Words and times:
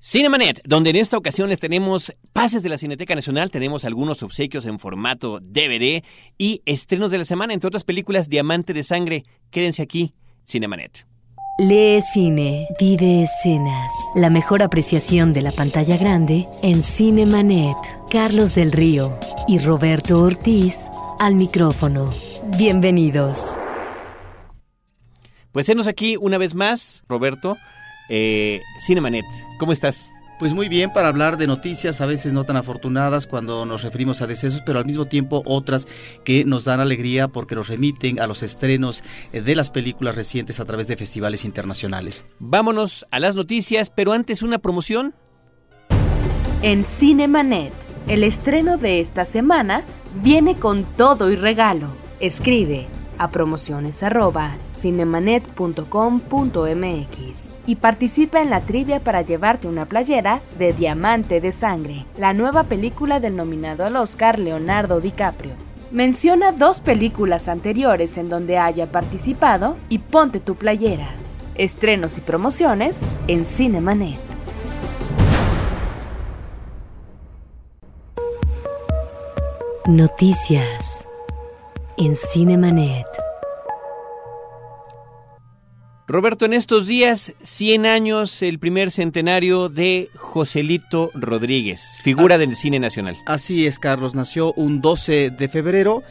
Cinemanet, 0.00 0.62
donde 0.64 0.90
en 0.90 0.96
esta 0.96 1.18
ocasión 1.18 1.48
les 1.48 1.58
tenemos 1.58 2.12
pases 2.32 2.62
de 2.62 2.68
la 2.68 2.78
Cineteca 2.78 3.16
Nacional, 3.16 3.50
tenemos 3.50 3.84
algunos 3.84 4.22
obsequios 4.22 4.64
en 4.66 4.78
formato 4.78 5.40
DVD 5.40 6.04
y 6.38 6.62
estrenos 6.66 7.10
de 7.10 7.18
la 7.18 7.24
semana, 7.24 7.52
entre 7.52 7.66
otras 7.66 7.82
películas 7.82 8.28
Diamante 8.28 8.72
de 8.72 8.84
Sangre. 8.84 9.24
Quédense 9.50 9.82
aquí, 9.82 10.14
Cinemanet. 10.46 11.04
Lee 11.58 12.00
cine, 12.12 12.68
vive 12.78 13.24
escenas. 13.24 13.92
La 14.14 14.30
mejor 14.30 14.62
apreciación 14.62 15.32
de 15.32 15.42
la 15.42 15.50
pantalla 15.50 15.96
grande 15.96 16.46
en 16.62 16.84
Cinemanet. 16.84 17.76
Carlos 18.08 18.54
del 18.54 18.70
Río 18.70 19.18
y 19.48 19.58
Roberto 19.58 20.22
Ortiz 20.22 20.76
al 21.18 21.34
micrófono. 21.34 22.14
Bienvenidos. 22.56 23.48
Pues 25.50 25.68
enos 25.68 25.88
aquí 25.88 26.16
una 26.16 26.38
vez 26.38 26.54
más, 26.54 27.02
Roberto, 27.08 27.56
eh, 28.08 28.62
Cinemanet. 28.80 29.24
¿Cómo 29.58 29.72
estás? 29.72 30.12
Pues 30.38 30.54
muy 30.54 30.68
bien 30.68 30.92
para 30.92 31.08
hablar 31.08 31.36
de 31.36 31.48
noticias 31.48 32.00
a 32.00 32.06
veces 32.06 32.32
no 32.32 32.44
tan 32.44 32.56
afortunadas 32.56 33.26
cuando 33.26 33.66
nos 33.66 33.82
referimos 33.82 34.22
a 34.22 34.28
decesos, 34.28 34.62
pero 34.64 34.78
al 34.78 34.86
mismo 34.86 35.06
tiempo 35.06 35.42
otras 35.44 35.88
que 36.24 36.44
nos 36.44 36.64
dan 36.64 36.78
alegría 36.78 37.26
porque 37.26 37.56
nos 37.56 37.68
remiten 37.68 38.20
a 38.20 38.28
los 38.28 38.44
estrenos 38.44 39.02
eh, 39.32 39.40
de 39.40 39.56
las 39.56 39.70
películas 39.70 40.14
recientes 40.14 40.60
a 40.60 40.64
través 40.64 40.86
de 40.86 40.96
festivales 40.96 41.44
internacionales. 41.44 42.24
Vámonos 42.38 43.04
a 43.10 43.18
las 43.18 43.34
noticias, 43.34 43.90
pero 43.90 44.12
antes 44.12 44.42
una 44.42 44.58
promoción. 44.58 45.12
En 46.62 46.84
Cinemanet, 46.84 47.72
el 48.06 48.22
estreno 48.22 48.76
de 48.76 49.00
esta 49.00 49.24
semana 49.24 49.82
viene 50.22 50.56
con 50.56 50.84
todo 50.84 51.32
y 51.32 51.36
regalo. 51.36 51.88
Escribe 52.20 52.86
a 53.18 53.28
promociones 53.28 54.02
arroba 54.02 54.56
cinemanet.com.mx 54.70 57.54
y 57.66 57.76
participa 57.76 58.40
en 58.40 58.48
la 58.50 58.62
trivia 58.62 59.00
para 59.00 59.22
llevarte 59.22 59.68
una 59.68 59.86
playera 59.86 60.40
de 60.58 60.72
Diamante 60.72 61.40
de 61.40 61.52
Sangre, 61.52 62.06
la 62.16 62.32
nueva 62.32 62.64
película 62.64 63.20
del 63.20 63.36
nominado 63.36 63.84
al 63.84 63.96
Oscar 63.96 64.38
Leonardo 64.38 65.00
DiCaprio. 65.00 65.68
Menciona 65.90 66.52
dos 66.52 66.80
películas 66.80 67.48
anteriores 67.48 68.18
en 68.18 68.28
donde 68.28 68.58
haya 68.58 68.92
participado 68.92 69.76
y 69.88 69.98
ponte 69.98 70.38
tu 70.38 70.54
playera. 70.54 71.14
Estrenos 71.54 72.18
y 72.18 72.20
promociones 72.20 73.00
en 73.26 73.46
Cinemanet. 73.46 74.18
Noticias 79.86 80.97
en 81.98 82.16
Cinemanet. 82.16 83.06
Roberto, 86.06 86.46
en 86.46 86.54
estos 86.54 86.86
días, 86.86 87.34
100 87.42 87.84
años, 87.84 88.40
el 88.40 88.58
primer 88.58 88.90
centenario 88.90 89.68
de 89.68 90.08
Joselito 90.14 91.10
Rodríguez, 91.12 91.98
figura 92.02 92.38
del 92.38 92.56
cine 92.56 92.78
nacional. 92.78 93.18
Así 93.26 93.66
es, 93.66 93.78
Carlos, 93.78 94.14
nació 94.14 94.54
un 94.54 94.80
12 94.80 95.30
de 95.30 95.48
febrero 95.48 96.02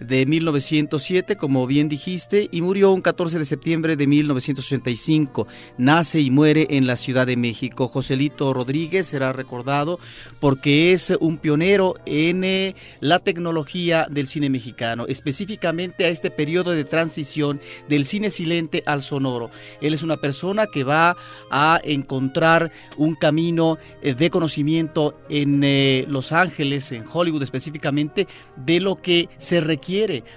de 0.00 0.24
1907, 0.26 1.36
como 1.36 1.66
bien 1.66 1.88
dijiste, 1.88 2.48
y 2.50 2.62
murió 2.62 2.90
un 2.90 3.02
14 3.02 3.38
de 3.38 3.44
septiembre 3.44 3.96
de 3.96 4.06
1985. 4.06 5.46
Nace 5.76 6.20
y 6.20 6.30
muere 6.30 6.66
en 6.70 6.86
la 6.86 6.96
Ciudad 6.96 7.26
de 7.26 7.36
México. 7.36 7.88
Joselito 7.88 8.52
Rodríguez 8.54 9.06
será 9.06 9.32
recordado 9.32 9.98
porque 10.40 10.92
es 10.92 11.12
un 11.20 11.36
pionero 11.36 11.94
en 12.06 12.44
eh, 12.44 12.74
la 13.00 13.18
tecnología 13.18 14.06
del 14.10 14.26
cine 14.26 14.48
mexicano, 14.48 15.06
específicamente 15.06 16.06
a 16.06 16.08
este 16.08 16.30
periodo 16.30 16.70
de 16.70 16.84
transición 16.84 17.60
del 17.88 18.04
cine 18.04 18.30
silente 18.30 18.82
al 18.86 19.02
sonoro. 19.02 19.50
Él 19.82 19.92
es 19.92 20.02
una 20.02 20.16
persona 20.16 20.66
que 20.66 20.84
va 20.84 21.16
a 21.50 21.80
encontrar 21.84 22.72
un 22.96 23.14
camino 23.14 23.78
eh, 24.02 24.14
de 24.14 24.30
conocimiento 24.30 25.18
en 25.28 25.62
eh, 25.62 26.06
Los 26.08 26.32
Ángeles, 26.32 26.90
en 26.92 27.04
Hollywood 27.10 27.42
específicamente, 27.42 28.26
de 28.56 28.80
lo 28.80 28.96
que 28.96 29.28
se 29.36 29.60
requiere 29.60 29.89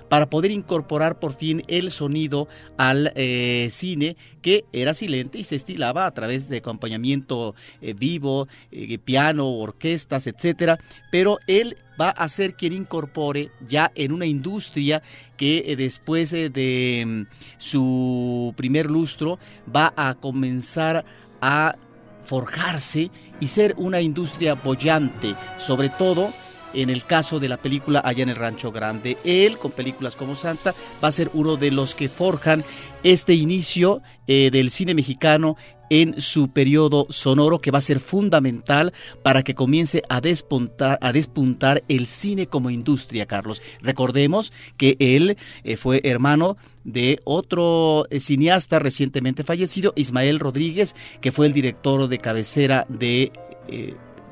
para 0.10 0.30
poder 0.30 0.52
incorporar 0.52 1.20
por 1.20 1.34
fin 1.34 1.64
el 1.68 1.92
sonido 1.92 2.48
al 2.78 3.12
eh, 3.16 3.68
cine 3.72 4.18
que 4.42 4.66
era 4.74 4.94
silente 4.94 5.38
y 5.38 5.44
se 5.44 5.56
estilaba 5.56 6.06
a 6.06 6.14
través 6.14 6.50
de 6.50 6.58
acompañamiento 6.58 7.56
eh, 7.82 7.94
vivo, 7.94 8.48
eh, 8.72 8.98
piano, 8.98 9.50
orquestas, 9.50 10.28
etcétera, 10.28 10.80
pero 11.12 11.40
él 11.48 11.78
va 12.00 12.10
a 12.10 12.28
ser 12.30 12.56
quien 12.56 12.74
incorpore 12.74 13.52
ya 13.68 13.92
en 13.96 14.12
una 14.12 14.26
industria 14.26 15.04
que 15.38 15.76
después 15.78 16.32
de 16.32 17.04
mm, 17.06 17.22
su 17.58 18.54
primer 18.58 18.90
lustro 18.90 19.38
va 19.74 19.94
a 19.96 20.16
comenzar 20.16 21.06
a 21.42 21.76
forjarse 22.24 23.12
y 23.40 23.48
ser 23.48 23.76
una 23.78 24.02
industria 24.02 24.56
bollante, 24.56 25.36
sobre 25.60 25.90
todo 25.90 26.32
en 26.74 26.90
el 26.90 27.06
caso 27.06 27.40
de 27.40 27.50
la 27.50 27.58
película 27.58 28.02
Allá 28.04 28.24
en 28.24 28.30
el 28.30 28.36
Rancho 28.36 28.72
Grande. 28.72 29.18
Él, 29.24 29.58
con 29.58 29.72
películas 29.72 30.16
como 30.16 30.36
Santa, 30.36 30.74
va 31.04 31.08
a 31.08 31.12
ser 31.12 31.30
uno 31.34 31.56
de 31.56 31.72
los 31.72 31.96
que 31.96 32.10
forjan 32.10 32.64
este 33.04 33.34
inicio 33.34 34.02
eh, 34.28 34.50
del 34.52 34.70
cine 34.70 34.94
mexicano 34.94 35.58
en 35.90 36.20
su 36.20 36.50
periodo 36.50 37.06
sonoro 37.10 37.60
que 37.60 37.70
va 37.70 37.78
a 37.78 37.82
ser 37.82 38.00
fundamental 38.00 38.94
para 39.22 39.44
que 39.44 39.54
comience 39.54 40.02
a 40.10 40.22
despuntar, 40.22 40.98
a 41.02 41.12
despuntar 41.12 41.84
el 41.88 42.08
cine 42.08 42.48
como 42.48 42.70
industria, 42.70 43.26
Carlos. 43.26 43.62
Recordemos 43.82 44.54
que 44.78 44.96
él 45.00 45.38
eh, 45.64 45.78
fue 45.78 46.02
hermano 46.04 46.58
de 46.84 47.20
otro 47.26 48.06
eh, 48.10 48.20
cineasta 48.20 48.80
recientemente 48.80 49.44
fallecido, 49.44 49.94
Ismael 49.96 50.40
Rodríguez, 50.40 50.96
que 51.22 51.32
fue 51.32 51.46
el 51.46 51.54
director 51.54 52.08
de 52.08 52.18
cabecera 52.18 52.86
de 52.90 53.32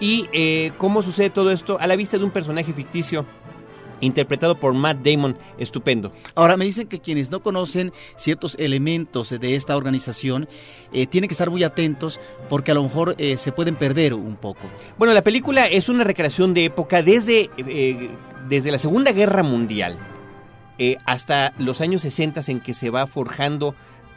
y 0.00 0.28
eh, 0.32 0.72
cómo 0.78 1.02
sucede 1.02 1.30
todo 1.30 1.50
esto 1.50 1.78
a 1.80 1.86
la 1.86 1.96
vista 1.96 2.18
de 2.18 2.24
un 2.24 2.30
personaje 2.30 2.72
ficticio 2.72 3.26
interpretado 4.00 4.58
por 4.58 4.74
Matt 4.74 4.98
Damon, 5.04 5.36
estupendo. 5.58 6.12
Ahora, 6.34 6.56
me 6.56 6.64
dicen 6.64 6.88
que 6.88 7.00
quienes 7.00 7.30
no 7.30 7.42
conocen 7.42 7.92
ciertos 8.16 8.56
elementos 8.58 9.30
de 9.30 9.54
esta 9.54 9.76
organización 9.76 10.48
eh, 10.92 11.06
tienen 11.06 11.28
que 11.28 11.32
estar 11.32 11.50
muy 11.50 11.64
atentos 11.64 12.20
porque 12.48 12.70
a 12.70 12.74
lo 12.74 12.82
mejor 12.82 13.14
eh, 13.18 13.36
se 13.36 13.52
pueden 13.52 13.76
perder 13.76 14.14
un 14.14 14.36
poco. 14.36 14.60
Bueno, 14.98 15.14
la 15.14 15.22
película 15.22 15.66
es 15.66 15.88
una 15.88 16.04
recreación 16.04 16.54
de 16.54 16.66
época 16.66 17.02
desde, 17.02 17.50
eh, 17.56 18.10
desde 18.48 18.70
la 18.70 18.78
Segunda 18.78 19.12
Guerra 19.12 19.42
Mundial. 19.42 19.98
hasta 21.06 21.54
los 21.58 21.80
años 21.80 22.02
60 22.02 22.40
en 22.46 22.60
que 22.60 22.72
se 22.72 22.90
va 22.90 23.08
forjando 23.08 23.74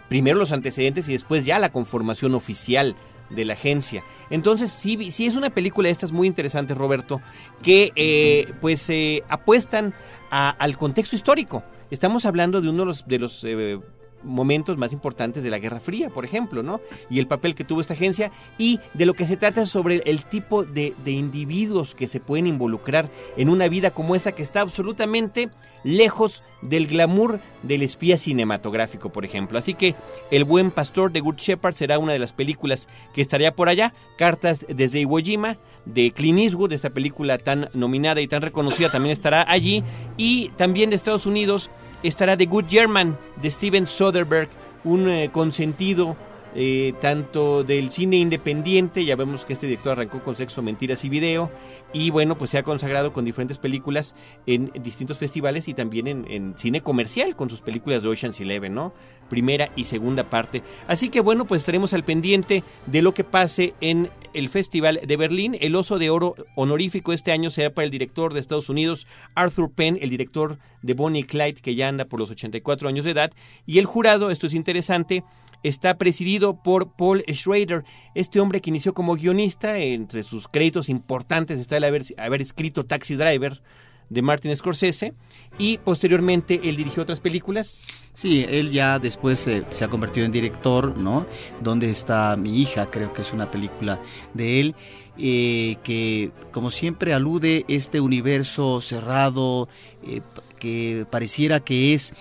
primero 0.09 0.37
los 0.37 0.51
antecedentes 0.51 1.09
y 1.09 1.13
después 1.13 1.43
ya 1.43 1.57
la 1.57 1.71
conformación 1.71 2.35
oficial 2.35 2.95
de 3.35 3.45
la 3.45 3.53
agencia. 3.53 4.03
Entonces, 4.29 4.71
sí, 4.71 5.11
sí 5.11 5.25
es 5.25 5.35
una 5.35 5.49
película 5.49 5.87
de 5.87 5.91
estas 5.91 6.11
muy 6.11 6.27
interesante, 6.27 6.73
Roberto, 6.73 7.21
que 7.61 7.91
eh, 7.95 8.53
pues 8.61 8.89
eh, 8.89 9.23
apuestan 9.29 9.93
al 10.29 10.77
contexto 10.77 11.15
histórico. 11.15 11.63
Estamos 11.89 12.25
hablando 12.25 12.61
de 12.61 12.69
uno 12.69 12.85
de 13.05 13.19
los, 13.19 13.43
eh, 13.43 13.79
momentos 14.23 14.77
más 14.77 14.93
importantes 14.93 15.43
de 15.43 15.49
la 15.49 15.59
Guerra 15.59 15.79
Fría, 15.79 16.09
por 16.09 16.25
ejemplo, 16.25 16.63
¿no? 16.63 16.81
Y 17.09 17.19
el 17.19 17.27
papel 17.27 17.55
que 17.55 17.63
tuvo 17.63 17.81
esta 17.81 17.93
agencia 17.93 18.31
y 18.57 18.79
de 18.93 19.05
lo 19.05 19.13
que 19.13 19.25
se 19.25 19.37
trata 19.37 19.65
sobre 19.65 19.97
el 20.05 20.25
tipo 20.25 20.63
de, 20.63 20.93
de 21.03 21.11
individuos 21.11 21.95
que 21.95 22.07
se 22.07 22.19
pueden 22.19 22.47
involucrar 22.47 23.09
en 23.37 23.49
una 23.49 23.67
vida 23.67 23.91
como 23.91 24.15
esa 24.15 24.31
que 24.31 24.43
está 24.43 24.61
absolutamente 24.61 25.49
lejos 25.83 26.43
del 26.61 26.87
glamour 26.87 27.39
del 27.63 27.81
espía 27.81 28.17
cinematográfico, 28.17 29.09
por 29.11 29.25
ejemplo. 29.25 29.57
Así 29.57 29.73
que 29.73 29.95
El 30.29 30.43
buen 30.43 30.71
pastor 30.71 31.11
de 31.11 31.19
Good 31.19 31.37
Shepherd 31.37 31.73
será 31.73 31.99
una 31.99 32.13
de 32.13 32.19
las 32.19 32.33
películas 32.33 32.87
que 33.13 33.21
estaría 33.21 33.55
por 33.55 33.69
allá. 33.69 33.93
Cartas 34.17 34.65
desde 34.69 34.99
Iwo 34.99 35.19
Jima 35.19 35.57
de 35.85 36.11
Clint 36.11 36.39
Eastwood, 36.39 36.73
esta 36.73 36.91
película 36.91 37.37
tan 37.37 37.69
nominada 37.73 38.21
y 38.21 38.27
tan 38.27 38.41
reconocida, 38.41 38.91
también 38.91 39.11
estará 39.11 39.45
allí. 39.47 39.83
Y 40.17 40.49
también 40.49 40.89
de 40.89 40.95
Estados 40.95 41.25
Unidos 41.25 41.69
estará 42.03 42.37
The 42.37 42.45
Good 42.45 42.65
German 42.69 43.17
de 43.41 43.51
Steven 43.51 43.87
Soderbergh, 43.87 44.49
un 44.83 45.09
eh, 45.09 45.29
consentido 45.31 46.15
eh, 46.53 46.93
tanto 46.99 47.63
del 47.63 47.91
cine 47.91 48.17
independiente, 48.17 49.05
ya 49.05 49.15
vemos 49.15 49.45
que 49.45 49.53
este 49.53 49.67
director 49.67 49.93
arrancó 49.93 50.21
con 50.21 50.35
Sexo, 50.35 50.61
Mentiras 50.61 51.05
y 51.05 51.09
Video, 51.09 51.49
y 51.93 52.09
bueno, 52.09 52.37
pues 52.37 52.51
se 52.51 52.57
ha 52.57 52.63
consagrado 52.63 53.13
con 53.13 53.25
diferentes 53.25 53.57
películas 53.57 54.15
en, 54.45 54.71
distintos 54.81 55.17
festivales 55.17 55.67
y 55.67 55.73
también 55.73 56.07
en, 56.07 56.53
cine 56.57 56.81
comercial 56.81 57.35
con 57.35 57.49
sus 57.49 57.61
películas 57.61 58.03
de 58.03 58.09
Ocean's 58.09 58.39
Eleven, 58.39 58.73
¿no? 58.73 58.93
Primera 59.29 59.71
y 59.75 59.85
segunda 59.85 60.29
parte. 60.29 60.63
Así 60.87 61.09
que 61.09 61.21
bueno, 61.21 61.45
pues 61.45 61.61
estaremos 61.61 61.93
al 61.93 62.03
pendiente 62.03 62.63
de 62.85 63.01
lo 63.01 63.13
que 63.13 63.23
pase 63.23 63.73
en 63.81 64.09
el 64.33 64.49
Festival 64.49 64.99
de 65.05 65.17
Berlín. 65.17 65.57
El 65.59 65.75
oso 65.75 65.97
de 65.99 66.09
oro 66.09 66.35
honorífico 66.55 67.13
este 67.13 67.31
año 67.31 67.49
será 67.49 67.73
para 67.73 67.85
el 67.85 67.91
director 67.91 68.33
de 68.33 68.39
Estados 68.39 68.69
Unidos, 68.69 69.07
Arthur 69.35 69.71
Penn, 69.71 69.97
el 70.01 70.09
director 70.09 70.57
de 70.81 70.93
Bonnie 70.93 71.23
Clyde, 71.23 71.61
que 71.61 71.75
ya 71.75 71.87
anda 71.87 72.05
por 72.05 72.19
los 72.19 72.31
84 72.31 72.89
años 72.89 73.05
de 73.05 73.11
edad, 73.11 73.31
y 73.65 73.79
el 73.79 73.85
jurado, 73.85 74.31
esto 74.31 74.47
es 74.47 74.53
interesante, 74.53 75.23
está 75.63 75.97
presidido 75.97 76.61
por 76.63 76.93
Paul 76.93 77.23
Schrader, 77.27 77.83
este 78.15 78.39
hombre 78.39 78.61
que 78.61 78.69
inició 78.69 78.93
como 78.93 79.15
guionista, 79.15 79.77
entre 79.77 80.23
sus 80.23 80.47
créditos 80.47 80.89
importantes 80.89 81.59
está 81.59 81.79
haber, 81.87 82.41
escrito 82.41 82.85
Taxi 82.85 83.15
Driver 83.15 83.61
de 84.09 84.21
Martin 84.21 84.53
Scorsese 84.55 85.13
y 85.57 85.77
posteriormente 85.77 86.59
él 86.63 86.75
dirigió 86.75 87.03
otras 87.03 87.21
películas. 87.21 87.85
Sí, 88.13 88.45
él 88.49 88.71
ya 88.71 88.99
después 88.99 89.39
se 89.39 89.83
ha 89.83 89.87
convertido 89.87 90.25
en 90.25 90.33
director, 90.33 90.97
¿no? 90.97 91.25
Donde 91.61 91.89
está 91.89 92.35
mi 92.35 92.61
hija, 92.61 92.91
creo 92.91 93.13
que 93.13 93.21
es 93.21 93.31
una 93.31 93.49
película 93.49 93.99
de 94.33 94.59
él. 94.59 94.75
Eh, 95.17 95.75
que 95.83 96.31
como 96.51 96.71
siempre 96.71 97.13
alude 97.13 97.65
este 97.67 97.99
universo 97.99 98.79
cerrado 98.79 99.67
eh, 100.07 100.21
que 100.57 101.05
pareciera 101.11 101.59
que 101.59 101.93
es 101.93 102.13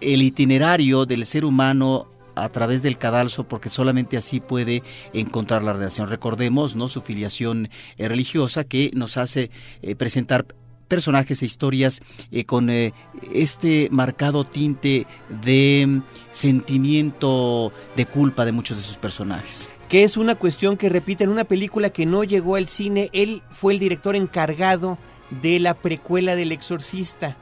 el 0.00 0.22
itinerario 0.22 1.06
del 1.06 1.24
ser 1.24 1.44
humano 1.44 2.08
a 2.44 2.48
través 2.48 2.82
del 2.82 2.98
cadalso 2.98 3.44
porque 3.44 3.68
solamente 3.68 4.16
así 4.16 4.40
puede 4.40 4.82
encontrar 5.12 5.62
la 5.62 5.72
relación. 5.72 6.08
Recordemos 6.08 6.76
¿no? 6.76 6.88
su 6.88 7.00
filiación 7.00 7.70
eh, 7.96 8.08
religiosa 8.08 8.64
que 8.64 8.90
nos 8.94 9.16
hace 9.16 9.50
eh, 9.82 9.94
presentar 9.94 10.46
personajes 10.88 11.42
e 11.42 11.46
historias 11.46 12.00
eh, 12.32 12.44
con 12.44 12.70
este 12.70 13.88
marcado 13.90 14.44
tinte 14.44 15.06
de 15.42 15.84
mm, 15.86 16.02
sentimiento 16.30 17.72
de 17.94 18.06
culpa 18.06 18.44
de 18.46 18.52
muchos 18.52 18.78
de 18.78 18.82
sus 18.82 18.96
personajes 18.96 19.68
que 19.88 20.04
es 20.04 20.16
una 20.16 20.34
cuestión 20.34 20.76
que 20.76 20.88
repite 20.88 21.24
en 21.24 21.30
una 21.30 21.44
película 21.44 21.88
que 21.88 22.04
no 22.04 22.22
llegó 22.22 22.56
al 22.56 22.68
cine. 22.68 23.08
Él 23.14 23.42
fue 23.50 23.72
el 23.72 23.78
director 23.78 24.16
encargado 24.16 24.98
de 25.42 25.58
la 25.58 25.72
precuela 25.72 26.36
del 26.36 26.52
exorcista 26.52 27.38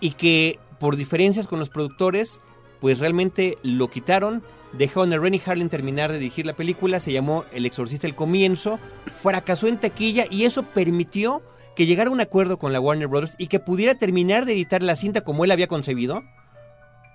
y 0.00 0.12
que 0.12 0.58
por 0.78 0.96
diferencias 0.96 1.46
con 1.46 1.58
los 1.58 1.68
productores 1.68 2.40
pues 2.80 2.98
realmente 2.98 3.58
lo 3.62 3.88
quitaron. 3.88 4.42
Dejaron 4.72 5.12
a 5.12 5.18
Rennie 5.18 5.42
Harlin 5.44 5.68
terminar 5.68 6.12
de 6.12 6.18
dirigir 6.18 6.46
la 6.46 6.54
película, 6.54 7.00
se 7.00 7.12
llamó 7.12 7.44
El 7.52 7.66
Exorcista 7.66 8.06
el 8.06 8.14
Comienzo, 8.14 8.78
fracasó 9.20 9.66
en 9.66 9.78
taquilla 9.78 10.26
y 10.30 10.44
eso 10.44 10.62
permitió 10.62 11.42
que 11.74 11.86
llegara 11.86 12.10
a 12.10 12.12
un 12.12 12.20
acuerdo 12.20 12.58
con 12.58 12.72
la 12.72 12.80
Warner 12.80 13.08
Brothers 13.08 13.34
y 13.38 13.48
que 13.48 13.58
pudiera 13.58 13.94
terminar 13.94 14.44
de 14.44 14.52
editar 14.52 14.82
la 14.82 14.96
cinta 14.96 15.22
como 15.22 15.44
él 15.44 15.50
había 15.50 15.66
concebido. 15.66 16.22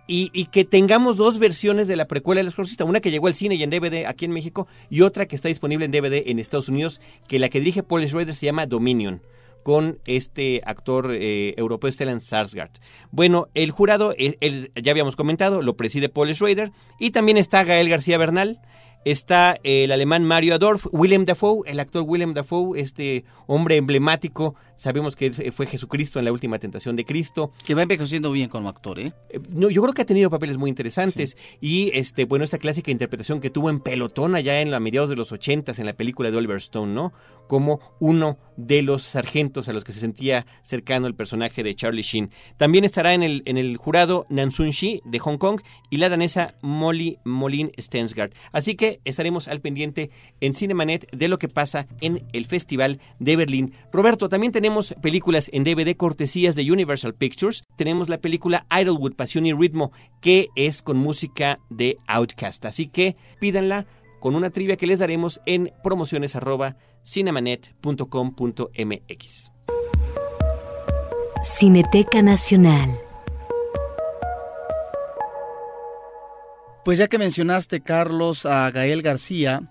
Y, 0.07 0.45
que 0.51 0.65
tengamos 0.65 1.17
dos 1.17 1.39
versiones 1.39 1.87
de 1.87 1.95
la 1.95 2.07
precuela 2.07 2.37
del 2.37 2.49
exorcista, 2.49 2.85
una 2.85 2.99
que 2.99 3.09
llegó 3.09 3.25
al 3.25 3.33
cine 3.33 3.55
y 3.55 3.63
en 3.63 3.71
DVD 3.71 4.05
aquí 4.05 4.25
en 4.25 4.31
México 4.31 4.67
y 4.87 5.01
otra 5.01 5.25
que 5.25 5.35
está 5.35 5.47
disponible 5.47 5.85
en 5.85 5.91
DVD 5.91 6.29
en 6.29 6.37
Estados 6.37 6.69
Unidos, 6.69 7.01
que 7.27 7.39
la 7.39 7.49
que 7.49 7.59
dirige 7.59 7.81
Paul 7.81 8.07
Schrader 8.07 8.35
se 8.35 8.45
llama 8.45 8.67
Dominion 8.67 9.23
con 9.65 9.97
este 10.05 10.61
actor 10.63 11.09
eh, 11.11 11.55
europeo 11.57 11.91
Stellan 11.91 12.21
Sarsgaard. 12.21 12.69
Bueno, 13.09 13.47
el 13.55 13.71
jurado, 13.71 14.13
eh, 14.15 14.69
ya 14.79 14.91
habíamos 14.91 15.15
comentado, 15.15 15.63
lo 15.63 15.75
preside 15.75 16.07
Paul 16.07 16.31
Schrader 16.35 16.71
y 16.99 17.09
también 17.09 17.37
está 17.37 17.63
Gael 17.63 17.89
García 17.89 18.19
Bernal, 18.19 18.59
está 19.05 19.57
el 19.63 19.91
alemán 19.91 20.25
Mario 20.25 20.55
Adorf, 20.55 20.87
Willem 20.91 21.25
Dafoe, 21.25 21.61
el 21.65 21.79
actor 21.79 22.03
Willem 22.05 22.33
Dafoe, 22.33 22.79
este 22.79 23.23
hombre 23.47 23.77
emblemático 23.77 24.55
Sabemos 24.77 25.15
que 25.15 25.31
fue 25.31 25.67
Jesucristo 25.67 26.19
en 26.19 26.25
la 26.25 26.31
última 26.31 26.59
tentación 26.59 26.95
de 26.95 27.05
Cristo. 27.05 27.51
Que 27.65 27.75
va 27.75 27.83
envejeciendo 27.83 28.31
bien 28.31 28.49
como 28.49 28.67
actor, 28.67 28.99
¿eh? 28.99 29.13
¿eh? 29.29 29.39
No, 29.49 29.69
yo 29.69 29.81
creo 29.81 29.93
que 29.93 30.01
ha 30.01 30.05
tenido 30.05 30.29
papeles 30.29 30.57
muy 30.57 30.69
interesantes. 30.69 31.37
Y 31.61 31.91
este, 31.93 32.25
bueno, 32.25 32.43
esta 32.43 32.57
clásica 32.57 32.91
interpretación 32.91 33.39
que 33.39 33.49
tuvo 33.49 33.69
en 33.69 33.79
pelotón 33.79 34.35
allá 34.35 34.61
en 34.61 34.71
la 34.71 34.79
mediados 34.79 35.09
de 35.09 35.15
los 35.15 35.31
ochentas 35.31 35.79
en 35.79 35.85
la 35.85 35.93
película 35.93 36.29
de 36.29 36.37
Oliver 36.37 36.57
Stone, 36.57 36.93
¿no? 36.93 37.13
Como 37.47 37.79
uno 37.99 38.37
de 38.57 38.81
los 38.81 39.03
sargentos 39.03 39.69
a 39.69 39.73
los 39.73 39.83
que 39.83 39.93
se 39.93 39.99
sentía 39.99 40.45
cercano 40.61 41.07
el 41.07 41.15
personaje 41.15 41.63
de 41.63 41.75
Charlie 41.75 42.01
Sheen. 42.01 42.31
También 42.57 42.83
estará 42.83 43.13
en 43.13 43.23
el, 43.23 43.43
en 43.45 43.57
el 43.57 43.77
jurado 43.77 44.25
Nansun 44.29 44.71
Shi 44.71 45.01
de 45.05 45.19
Hong 45.19 45.37
Kong 45.37 45.61
y 45.89 45.97
la 45.97 46.09
danesa 46.09 46.55
Molly 46.61 47.19
Molin 47.23 47.71
Stensgaard. 47.77 48.33
Así 48.51 48.75
que 48.75 48.94
estaremos 49.05 49.47
al 49.47 49.61
pendiente 49.61 50.09
en 50.41 50.53
Cinemanet 50.53 51.09
de 51.11 51.27
lo 51.27 51.37
que 51.37 51.49
pasa 51.49 51.87
en 52.01 52.25
el 52.33 52.45
Festival 52.45 52.99
de 53.19 53.35
Berlín. 53.35 53.73
Roberto, 53.91 54.29
también 54.29 54.51
tenemos 54.51 54.93
películas 55.01 55.49
en 55.53 55.63
DVD 55.63 55.95
cortesías 55.95 56.55
de 56.55 56.71
Universal 56.71 57.15
Pictures. 57.15 57.63
Tenemos 57.75 58.09
la 58.09 58.19
película 58.19 58.65
Idlewood, 58.71 59.15
Pasión 59.15 59.45
y 59.45 59.53
Ritmo, 59.53 59.91
que 60.21 60.47
es 60.55 60.81
con 60.81 60.97
música 60.97 61.59
de 61.69 61.97
Outcast. 62.07 62.65
Así 62.65 62.87
que 62.87 63.15
pídanla 63.39 63.85
con 64.19 64.35
una 64.35 64.49
trivia 64.49 64.77
que 64.77 64.87
les 64.87 64.99
daremos 64.99 65.41
en 65.45 65.71
promociones 65.83 66.35
arroba 66.35 66.77
cinemanet.com.mx. 67.05 69.51
Cineteca 71.43 72.23
Nacional. 72.23 73.04
Pues 76.85 76.99
ya 76.99 77.07
que 77.07 77.17
mencionaste, 77.17 77.81
Carlos, 77.81 78.45
a 78.45 78.69
Gael 78.69 79.01
García, 79.01 79.63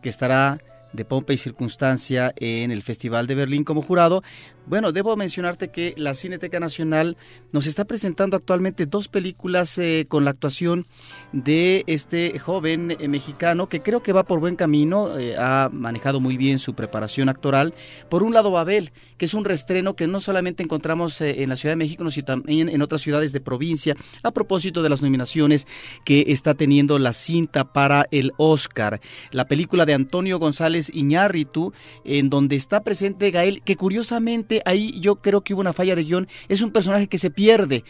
que 0.00 0.08
estará 0.08 0.58
de 0.94 1.04
pompa 1.04 1.34
y 1.34 1.36
circunstancia 1.36 2.32
en 2.36 2.70
el 2.70 2.82
Festival 2.82 3.26
de 3.26 3.34
Berlín 3.34 3.62
como 3.62 3.82
jurado. 3.82 4.22
Bueno, 4.64 4.92
debo 4.92 5.16
mencionarte 5.16 5.72
que 5.72 5.92
la 5.96 6.14
Cineteca 6.14 6.60
Nacional 6.60 7.16
nos 7.50 7.66
está 7.66 7.84
presentando 7.84 8.36
actualmente 8.36 8.86
dos 8.86 9.08
películas 9.08 9.76
eh, 9.76 10.06
con 10.08 10.24
la 10.24 10.30
actuación 10.30 10.86
de 11.32 11.82
este 11.88 12.38
joven 12.38 12.92
eh, 12.92 13.08
mexicano 13.08 13.68
que 13.68 13.82
creo 13.82 14.04
que 14.04 14.12
va 14.12 14.22
por 14.22 14.38
buen 14.38 14.54
camino, 14.54 15.18
eh, 15.18 15.34
ha 15.36 15.68
manejado 15.72 16.20
muy 16.20 16.36
bien 16.36 16.60
su 16.60 16.74
preparación 16.74 17.28
actoral. 17.28 17.74
Por 18.08 18.22
un 18.22 18.34
lado, 18.34 18.52
Babel, 18.52 18.92
que 19.18 19.24
es 19.24 19.34
un 19.34 19.44
restreno 19.44 19.96
que 19.96 20.06
no 20.06 20.20
solamente 20.20 20.62
encontramos 20.62 21.20
en 21.20 21.48
la 21.48 21.56
Ciudad 21.56 21.72
de 21.72 21.76
México, 21.76 22.08
sino 22.10 22.24
también 22.24 22.68
en 22.68 22.82
otras 22.82 23.00
ciudades 23.00 23.32
de 23.32 23.40
provincia, 23.40 23.96
a 24.22 24.30
propósito 24.30 24.82
de 24.82 24.88
las 24.88 25.02
nominaciones 25.02 25.66
que 26.04 26.26
está 26.28 26.54
teniendo 26.54 27.00
la 27.00 27.12
cinta 27.12 27.72
para 27.72 28.06
el 28.12 28.32
Oscar. 28.36 29.00
La 29.32 29.46
película 29.46 29.86
de 29.86 29.94
Antonio 29.94 30.38
González 30.38 30.90
Iñárritu, 30.94 31.72
en 32.04 32.30
donde 32.30 32.56
está 32.56 32.82
presente 32.82 33.30
Gael, 33.30 33.62
que 33.64 33.76
curiosamente 33.76 34.51
ahí 34.66 35.00
yo 35.00 35.16
creo 35.16 35.40
que 35.40 35.54
hubo 35.54 35.60
una 35.60 35.72
falla 35.72 35.94
de 35.94 36.04
guion. 36.04 36.28
Es 36.48 36.60
un 36.60 36.72
personaje 36.72 37.06
que 37.06 37.18
se 37.18 37.30
pierde 37.30 37.84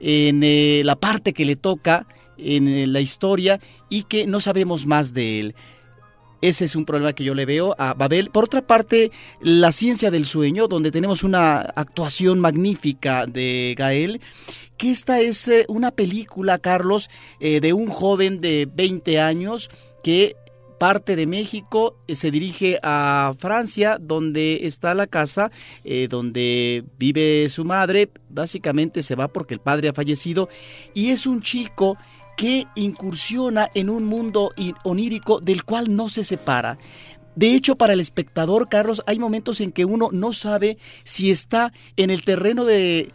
en 0.00 0.42
eh, 0.42 0.82
la 0.84 0.96
parte 0.96 1.32
que 1.32 1.44
le 1.44 1.56
toca 1.56 2.06
en 2.38 2.68
eh, 2.68 2.86
la 2.86 3.00
historia 3.00 3.60
y 3.88 4.04
que 4.04 4.26
no 4.26 4.40
sabemos 4.40 4.86
más 4.86 5.12
de 5.12 5.40
él. 5.40 5.54
Ese 6.42 6.66
es 6.66 6.76
un 6.76 6.84
problema 6.84 7.14
que 7.14 7.24
yo 7.24 7.34
le 7.34 7.46
veo 7.46 7.74
a 7.78 7.94
Babel. 7.94 8.30
Por 8.30 8.44
otra 8.44 8.66
parte, 8.66 9.10
La 9.40 9.72
ciencia 9.72 10.10
del 10.10 10.26
sueño, 10.26 10.68
donde 10.68 10.90
tenemos 10.90 11.24
una 11.24 11.60
actuación 11.60 12.38
magnífica 12.38 13.26
de 13.26 13.74
Gael, 13.76 14.20
que 14.76 14.90
esta 14.90 15.20
es 15.20 15.48
eh, 15.48 15.64
una 15.68 15.90
película, 15.90 16.58
Carlos, 16.58 17.08
de 17.40 17.72
un 17.72 17.88
joven 17.88 18.40
de 18.40 18.68
20 18.72 19.18
años 19.18 19.70
que 20.04 20.36
parte 20.78 21.16
de 21.16 21.26
México, 21.26 21.96
eh, 22.06 22.16
se 22.16 22.30
dirige 22.30 22.78
a 22.82 23.34
Francia, 23.38 23.98
donde 24.00 24.60
está 24.62 24.94
la 24.94 25.06
casa 25.06 25.50
eh, 25.84 26.08
donde 26.08 26.84
vive 26.98 27.48
su 27.48 27.64
madre. 27.64 28.10
Básicamente 28.28 29.02
se 29.02 29.14
va 29.14 29.28
porque 29.28 29.54
el 29.54 29.60
padre 29.60 29.88
ha 29.88 29.92
fallecido 29.92 30.48
y 30.94 31.10
es 31.10 31.26
un 31.26 31.42
chico 31.42 31.96
que 32.36 32.66
incursiona 32.74 33.70
en 33.74 33.88
un 33.88 34.04
mundo 34.04 34.52
onírico 34.84 35.40
del 35.40 35.64
cual 35.64 35.96
no 35.96 36.10
se 36.10 36.22
separa. 36.22 36.76
De 37.34 37.54
hecho, 37.54 37.76
para 37.76 37.92
el 37.92 38.00
espectador, 38.00 38.68
Carlos, 38.68 39.02
hay 39.06 39.18
momentos 39.18 39.60
en 39.60 39.72
que 39.72 39.84
uno 39.84 40.08
no 40.10 40.32
sabe 40.32 40.78
si 41.04 41.30
está 41.30 41.72
en 41.96 42.10
el 42.10 42.24
terreno 42.24 42.64
de 42.64 43.10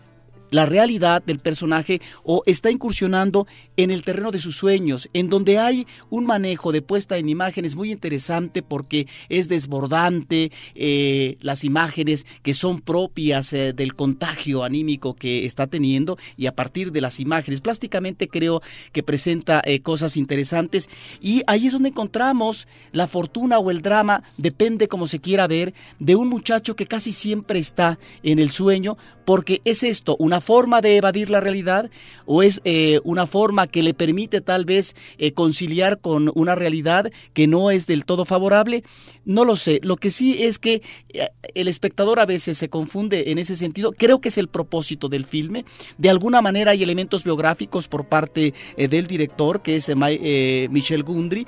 la 0.51 0.65
realidad 0.65 1.23
del 1.23 1.39
personaje 1.39 2.01
o 2.23 2.43
está 2.45 2.69
incursionando 2.69 3.47
en 3.77 3.89
el 3.89 4.03
terreno 4.03 4.31
de 4.31 4.39
sus 4.39 4.55
sueños, 4.55 5.09
en 5.13 5.27
donde 5.27 5.57
hay 5.57 5.87
un 6.09 6.25
manejo 6.25 6.71
de 6.71 6.83
puesta 6.83 7.17
en 7.17 7.29
imágenes 7.29 7.75
muy 7.75 7.91
interesante 7.91 8.61
porque 8.61 9.07
es 9.29 9.47
desbordante, 9.47 10.51
eh, 10.75 11.37
las 11.41 11.63
imágenes 11.63 12.25
que 12.43 12.53
son 12.53 12.79
propias 12.79 13.53
eh, 13.53 13.73
del 13.73 13.95
contagio 13.95 14.63
anímico 14.63 15.15
que 15.15 15.45
está 15.45 15.67
teniendo 15.67 16.17
y 16.37 16.45
a 16.45 16.55
partir 16.55 16.91
de 16.91 17.01
las 17.01 17.19
imágenes, 17.19 17.61
plásticamente 17.61 18.27
creo 18.27 18.61
que 18.91 19.03
presenta 19.03 19.61
eh, 19.65 19.81
cosas 19.81 20.17
interesantes 20.17 20.89
y 21.21 21.41
ahí 21.47 21.67
es 21.67 21.73
donde 21.73 21.89
encontramos 21.89 22.67
la 22.91 23.07
fortuna 23.07 23.57
o 23.57 23.71
el 23.71 23.81
drama, 23.81 24.23
depende 24.37 24.87
como 24.87 25.07
se 25.07 25.19
quiera 25.19 25.47
ver, 25.47 25.73
de 25.99 26.15
un 26.15 26.27
muchacho 26.27 26.75
que 26.75 26.87
casi 26.87 27.13
siempre 27.13 27.59
está 27.59 27.97
en 28.23 28.39
el 28.39 28.51
sueño 28.51 28.97
porque 29.25 29.61
es 29.63 29.83
esto, 29.83 30.17
una 30.19 30.40
forma 30.41 30.81
de 30.81 30.97
evadir 30.97 31.29
la 31.29 31.39
realidad 31.39 31.89
o 32.25 32.43
es 32.43 32.61
una 33.03 33.25
forma 33.27 33.67
que 33.67 33.83
le 33.83 33.93
permite 33.93 34.41
tal 34.41 34.65
vez 34.65 34.95
eh, 35.17 35.31
conciliar 35.33 35.99
con 35.99 36.31
una 36.35 36.55
realidad 36.55 37.11
que 37.33 37.47
no 37.47 37.71
es 37.71 37.87
del 37.87 38.05
todo 38.05 38.25
favorable? 38.25 38.83
No 39.25 39.45
lo 39.45 39.55
sé. 39.55 39.79
Lo 39.83 39.97
que 39.97 40.11
sí 40.11 40.43
es 40.43 40.59
que 40.59 40.81
eh, 41.09 41.29
el 41.53 41.67
espectador 41.67 42.19
a 42.19 42.25
veces 42.25 42.57
se 42.57 42.69
confunde 42.69 43.31
en 43.31 43.37
ese 43.37 43.55
sentido. 43.55 43.91
Creo 43.91 44.21
que 44.21 44.29
es 44.29 44.37
el 44.37 44.47
propósito 44.47 45.09
del 45.09 45.25
filme. 45.25 45.65
De 45.97 46.09
alguna 46.09 46.41
manera 46.41 46.71
hay 46.71 46.83
elementos 46.83 47.23
biográficos 47.23 47.87
por 47.87 48.05
parte 48.05 48.53
eh, 48.77 48.87
del 48.87 49.07
director, 49.07 49.61
que 49.61 49.75
es 49.75 49.91
Michel 49.95 51.03
Gondry, 51.03 51.45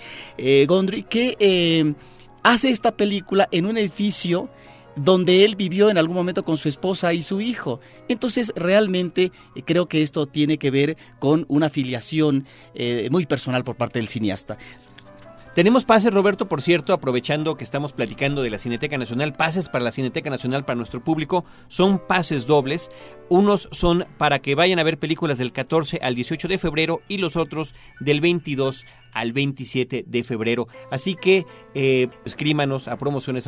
Gondry 0.67 1.03
que 1.03 1.95
hace 2.43 2.69
esta 2.69 2.95
película 2.95 3.47
en 3.51 3.65
un 3.65 3.77
edificio 3.77 4.49
donde 4.95 5.45
él 5.45 5.55
vivió 5.55 5.89
en 5.89 5.97
algún 5.97 6.15
momento 6.15 6.43
con 6.43 6.57
su 6.57 6.69
esposa 6.69 7.13
y 7.13 7.21
su 7.21 7.41
hijo. 7.41 7.79
Entonces, 8.07 8.53
realmente 8.55 9.31
eh, 9.55 9.63
creo 9.63 9.87
que 9.87 10.01
esto 10.01 10.27
tiene 10.27 10.57
que 10.57 10.71
ver 10.71 10.97
con 11.19 11.45
una 11.47 11.67
afiliación 11.67 12.45
eh, 12.75 13.07
muy 13.11 13.25
personal 13.25 13.63
por 13.63 13.75
parte 13.75 13.99
del 13.99 14.07
cineasta. 14.07 14.57
Tenemos 15.53 15.85
pases, 15.85 16.11
Roberto, 16.11 16.49
por 16.49 16.63
cierto, 16.63 16.93
aprovechando 16.93 17.57
que 17.57 17.63
estamos 17.63 17.93
platicando 17.93 18.41
de 18.41 18.49
la 18.49 18.57
Cineteca 18.57 18.97
Nacional, 18.97 19.33
pases 19.33 19.69
para 19.69 19.83
la 19.83 19.91
Cineteca 19.91 20.31
Nacional 20.31 20.65
para 20.65 20.77
nuestro 20.77 21.03
público, 21.03 21.45
son 21.67 21.99
pases 21.99 22.47
dobles. 22.47 22.89
Unos 23.29 23.69
son 23.71 24.07
para 24.17 24.39
que 24.39 24.55
vayan 24.55 24.79
a 24.79 24.83
ver 24.83 24.97
películas 24.97 25.37
del 25.37 25.51
14 25.51 25.99
al 26.01 26.15
18 26.15 26.47
de 26.47 26.57
febrero 26.57 27.01
y 27.07 27.19
los 27.19 27.35
otros 27.35 27.75
del 27.99 28.19
22 28.19 28.87
al 29.13 29.33
27 29.33 30.05
de 30.07 30.23
febrero. 30.23 30.67
Así 30.91 31.15
que 31.15 31.45
eh, 31.73 32.07
escríbanos 32.25 32.87
a 32.87 32.97
promociones 32.97 33.47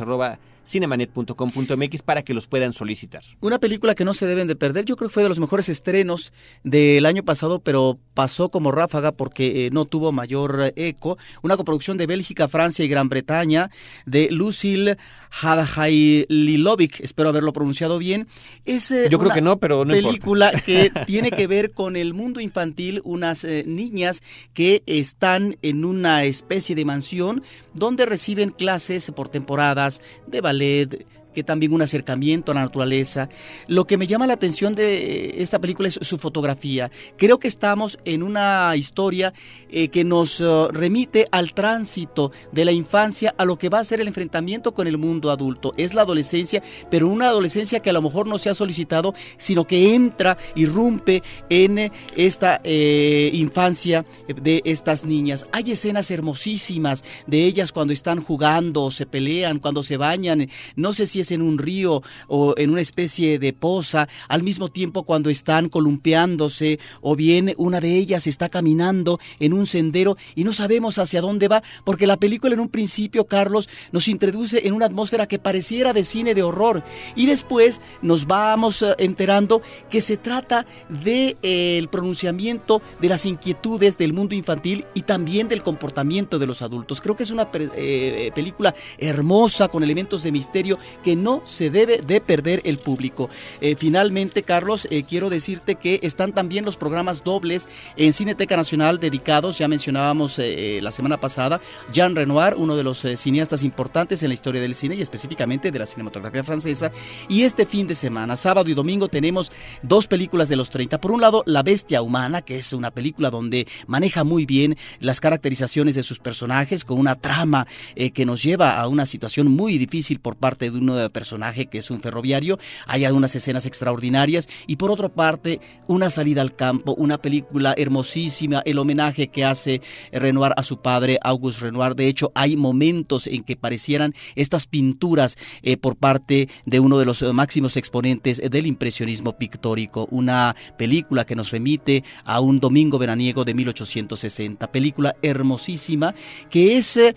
cinemanet.com.mx 0.66 2.02
para 2.02 2.22
que 2.22 2.34
los 2.34 2.46
puedan 2.46 2.72
solicitar. 2.72 3.22
Una 3.40 3.58
película 3.58 3.94
que 3.94 4.04
no 4.04 4.14
se 4.14 4.26
deben 4.26 4.48
de 4.48 4.56
perder, 4.56 4.84
yo 4.84 4.96
creo 4.96 5.08
que 5.08 5.14
fue 5.14 5.22
de 5.22 5.28
los 5.28 5.38
mejores 5.38 5.68
estrenos 5.68 6.32
del 6.64 7.06
año 7.06 7.22
pasado, 7.22 7.60
pero 7.60 7.98
pasó 8.14 8.50
como 8.50 8.72
ráfaga 8.72 9.12
porque 9.12 9.66
eh, 9.66 9.70
no 9.70 9.84
tuvo 9.84 10.12
mayor 10.12 10.60
eh, 10.60 10.88
eco. 10.88 11.18
Una 11.42 11.56
coproducción 11.56 11.96
de 11.96 12.06
Bélgica, 12.06 12.48
Francia 12.48 12.84
y 12.84 12.88
Gran 12.88 13.08
Bretaña 13.08 13.70
de 14.04 14.28
Lucille 14.30 14.96
Hadajailovic, 15.40 17.00
espero 17.00 17.28
haberlo 17.28 17.52
pronunciado 17.52 17.98
bien. 17.98 18.26
Es 18.64 18.90
eh, 18.90 19.08
yo 19.10 19.18
creo 19.18 19.32
que 19.32 19.40
no, 19.40 19.58
pero 19.58 19.84
no 19.84 19.92
película 19.92 20.52
que 20.52 20.90
tiene 21.06 21.30
que 21.30 21.46
ver 21.46 21.72
con 21.72 21.96
el 21.96 22.14
mundo 22.14 22.40
infantil, 22.40 23.00
unas 23.04 23.44
niñas 23.66 24.22
que 24.54 24.82
están 24.86 25.56
en 25.62 25.84
una 25.84 26.24
especie 26.24 26.74
de 26.74 26.84
mansión 26.84 27.42
donde 27.74 28.06
reciben 28.06 28.50
clases 28.50 29.10
por 29.14 29.28
temporadas 29.28 30.00
de 30.26 30.40
ballet 30.40 31.06
que 31.36 31.44
también 31.44 31.74
un 31.74 31.82
acercamiento 31.82 32.50
a 32.50 32.54
la 32.54 32.62
naturaleza. 32.62 33.28
Lo 33.66 33.86
que 33.86 33.98
me 33.98 34.06
llama 34.06 34.26
la 34.26 34.32
atención 34.32 34.74
de 34.74 35.42
esta 35.42 35.58
película 35.58 35.88
es 35.88 35.98
su 36.00 36.16
fotografía. 36.16 36.90
Creo 37.18 37.38
que 37.38 37.46
estamos 37.46 37.98
en 38.06 38.22
una 38.22 38.74
historia 38.74 39.34
eh, 39.68 39.88
que 39.88 40.02
nos 40.02 40.40
uh, 40.40 40.68
remite 40.72 41.28
al 41.30 41.52
tránsito 41.52 42.32
de 42.52 42.64
la 42.64 42.72
infancia 42.72 43.34
a 43.36 43.44
lo 43.44 43.58
que 43.58 43.68
va 43.68 43.80
a 43.80 43.84
ser 43.84 44.00
el 44.00 44.08
enfrentamiento 44.08 44.72
con 44.72 44.86
el 44.86 44.96
mundo 44.96 45.30
adulto. 45.30 45.74
Es 45.76 45.92
la 45.92 46.02
adolescencia, 46.02 46.62
pero 46.90 47.06
una 47.06 47.28
adolescencia 47.28 47.80
que 47.80 47.90
a 47.90 47.92
lo 47.92 48.00
mejor 48.00 48.26
no 48.26 48.38
se 48.38 48.48
ha 48.48 48.54
solicitado, 48.54 49.12
sino 49.36 49.66
que 49.66 49.94
entra, 49.94 50.38
irrumpe 50.54 51.22
en 51.50 51.92
esta 52.16 52.62
eh, 52.64 53.30
infancia 53.34 54.06
de 54.26 54.62
estas 54.64 55.04
niñas. 55.04 55.46
Hay 55.52 55.70
escenas 55.70 56.10
hermosísimas 56.10 57.04
de 57.26 57.44
ellas 57.44 57.72
cuando 57.72 57.92
están 57.92 58.22
jugando, 58.22 58.90
se 58.90 59.04
pelean, 59.04 59.58
cuando 59.58 59.82
se 59.82 59.98
bañan. 59.98 60.48
No 60.76 60.94
sé 60.94 61.04
si 61.04 61.20
es 61.20 61.25
en 61.30 61.42
un 61.42 61.58
río 61.58 62.02
o 62.28 62.54
en 62.56 62.70
una 62.70 62.80
especie 62.80 63.38
de 63.38 63.52
poza, 63.52 64.08
al 64.28 64.42
mismo 64.42 64.68
tiempo 64.68 65.04
cuando 65.04 65.30
están 65.30 65.68
columpiándose 65.68 66.78
o 67.00 67.16
bien 67.16 67.54
una 67.56 67.80
de 67.80 67.96
ellas 67.96 68.26
está 68.26 68.48
caminando 68.48 69.18
en 69.40 69.52
un 69.52 69.66
sendero 69.66 70.16
y 70.34 70.44
no 70.44 70.52
sabemos 70.52 70.98
hacia 70.98 71.20
dónde 71.20 71.48
va, 71.48 71.62
porque 71.84 72.06
la 72.06 72.16
película 72.16 72.54
en 72.54 72.60
un 72.60 72.68
principio, 72.68 73.26
Carlos, 73.26 73.68
nos 73.92 74.08
introduce 74.08 74.66
en 74.66 74.74
una 74.74 74.86
atmósfera 74.86 75.26
que 75.26 75.38
pareciera 75.38 75.92
de 75.92 76.04
cine 76.04 76.34
de 76.34 76.42
horror 76.42 76.82
y 77.14 77.26
después 77.26 77.80
nos 78.02 78.26
vamos 78.26 78.82
eh, 78.82 78.94
enterando 78.98 79.62
que 79.90 80.00
se 80.00 80.16
trata 80.16 80.66
de 80.88 81.36
eh, 81.42 81.86
pronunciamiento 81.90 82.82
de 83.00 83.08
las 83.08 83.26
inquietudes 83.26 83.96
del 83.96 84.12
mundo 84.12 84.34
infantil 84.34 84.86
y 84.94 85.02
también 85.02 85.48
del 85.48 85.62
comportamiento 85.62 86.38
de 86.38 86.46
los 86.46 86.62
adultos. 86.62 87.00
Creo 87.00 87.16
que 87.16 87.22
es 87.22 87.30
una 87.30 87.48
eh, 87.54 88.30
película 88.34 88.74
hermosa 88.98 89.68
con 89.68 89.82
elementos 89.82 90.22
de 90.22 90.32
misterio 90.32 90.78
que 91.02 91.15
no 91.22 91.42
se 91.44 91.70
debe 91.70 91.98
de 91.98 92.20
perder 92.20 92.62
el 92.64 92.78
público. 92.78 93.28
finalmente, 93.76 94.42
Carlos, 94.42 94.88
quiero 95.08 95.30
decirte 95.30 95.76
que 95.76 96.00
están 96.02 96.32
también 96.32 96.64
los 96.64 96.76
programas 96.76 97.24
dobles 97.24 97.68
en 97.96 98.12
Cineteca 98.12 98.56
Nacional 98.56 98.98
dedicados 99.00 99.58
ya 99.58 99.68
mencionábamos 99.68 100.38
eh, 100.38 100.78
eh, 100.78 100.82
la 100.82 100.90
semana 100.90 101.18
pasada, 101.18 101.60
Jean 101.92 102.14
Renoir, 102.14 102.54
uno 102.56 102.76
de 102.76 102.82
los 102.82 103.04
eh, 103.04 103.16
cineastas 103.16 103.62
importantes 103.62 104.22
en 104.22 104.28
la 104.28 104.34
historia 104.34 104.60
del 104.60 104.74
cine 104.74 104.94
y 104.94 105.02
específicamente 105.02 105.70
de 105.70 105.78
la 105.78 105.86
cinematografía 105.86 106.44
francesa. 106.44 106.90
Y 107.28 107.42
este 107.42 107.66
fin 107.66 107.86
de 107.86 107.94
semana, 107.94 108.36
sábado 108.36 108.70
y 108.70 108.74
domingo, 108.74 109.08
tenemos 109.08 109.52
dos 109.82 110.06
películas 110.06 110.48
de 110.48 110.56
los 110.56 110.70
30. 110.70 111.00
Por 111.00 111.12
un 111.12 111.20
lado, 111.20 111.42
La 111.46 111.62
Bestia 111.62 112.02
Humana, 112.02 112.42
que 112.42 112.58
es 112.58 112.72
una 112.72 112.90
película 112.90 113.30
donde 113.30 113.66
maneja 113.86 114.24
muy 114.24 114.46
bien 114.46 114.76
las 115.00 115.20
caracterizaciones 115.20 115.94
de 115.94 116.02
sus 116.02 116.18
personajes, 116.18 116.84
con 116.84 116.98
una 116.98 117.16
trama 117.16 117.66
que 118.14 118.26
nos 118.26 118.42
lleva 118.42 118.80
a 118.80 118.88
una 118.88 119.06
situación 119.06 119.48
muy 119.48 119.78
difícil 119.78 120.20
por 120.20 120.36
parte 120.36 120.70
de 120.70 120.78
un 120.78 121.05
personaje 121.10 121.66
que 121.66 121.78
es 121.78 121.90
un 121.90 122.00
ferroviario. 122.00 122.58
Hay 122.86 123.04
algunas 123.04 123.34
escenas 123.34 123.66
extraordinarias. 123.66 124.48
Y 124.66 124.76
por 124.76 124.90
otra 124.90 125.08
parte, 125.08 125.60
una 125.86 126.10
salida 126.10 126.42
al 126.42 126.54
campo, 126.54 126.94
una 126.94 127.18
película 127.18 127.74
hermosísima, 127.76 128.62
el 128.64 128.78
homenaje 128.78 129.28
que 129.28 129.44
hace 129.44 129.80
Renoir 130.12 130.52
a 130.56 130.62
su 130.62 130.80
padre, 130.80 131.18
Auguste 131.22 131.62
Renoir. 131.62 131.94
De 131.94 132.08
hecho, 132.08 132.32
hay 132.34 132.56
momentos 132.56 133.26
en 133.26 133.42
que 133.42 133.56
parecieran 133.56 134.14
estas 134.34 134.66
pinturas 134.66 135.36
eh, 135.62 135.76
por 135.76 135.96
parte 135.96 136.48
de 136.64 136.80
uno 136.80 136.98
de 136.98 137.04
los 137.04 137.22
máximos 137.34 137.76
exponentes 137.76 138.40
del 138.50 138.66
impresionismo 138.66 139.36
pictórico. 139.36 140.08
Una 140.10 140.54
película 140.78 141.24
que 141.24 141.36
nos 141.36 141.50
remite 141.50 142.04
a 142.24 142.40
un 142.40 142.60
domingo 142.60 142.98
veraniego 142.98 143.44
de 143.44 143.54
1860. 143.54 144.70
Película 144.72 145.16
hermosísima 145.22 146.14
que 146.50 146.76
es 146.76 146.96
eh, 146.96 147.16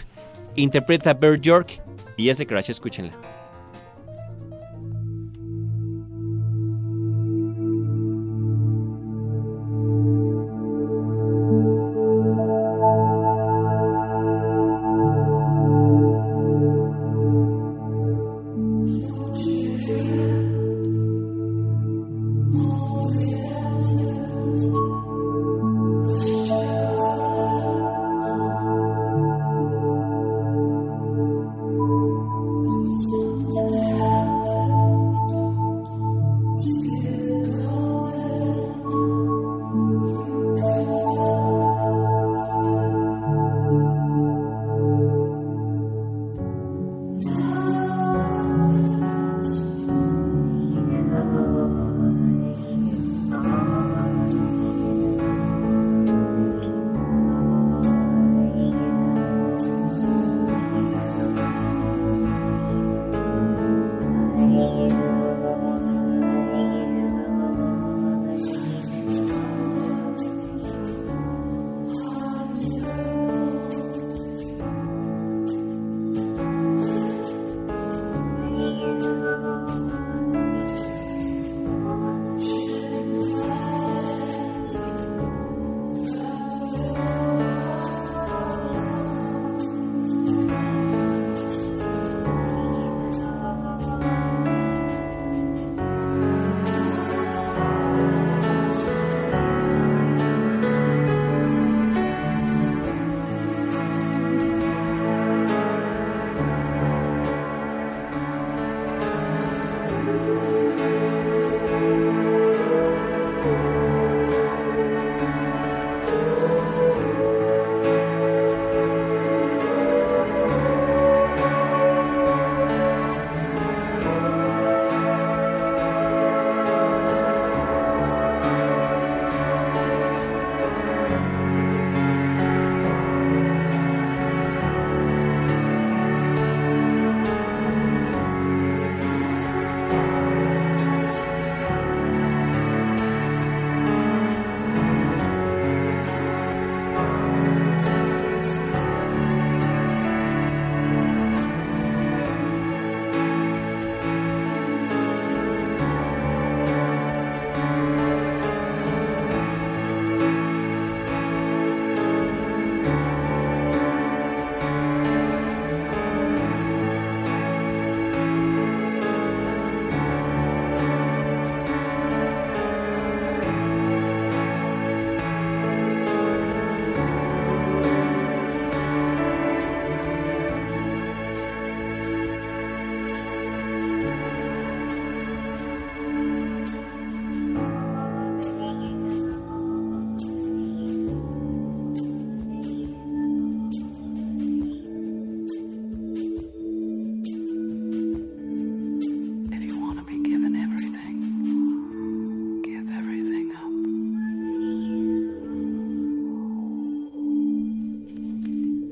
interpreta 0.55 1.13
Bert 1.13 1.41
York 1.41 1.81
y 2.15 2.29
es 2.29 2.37
de 2.37 2.45
Crash, 2.45 2.69
escúchenla. 2.69 3.24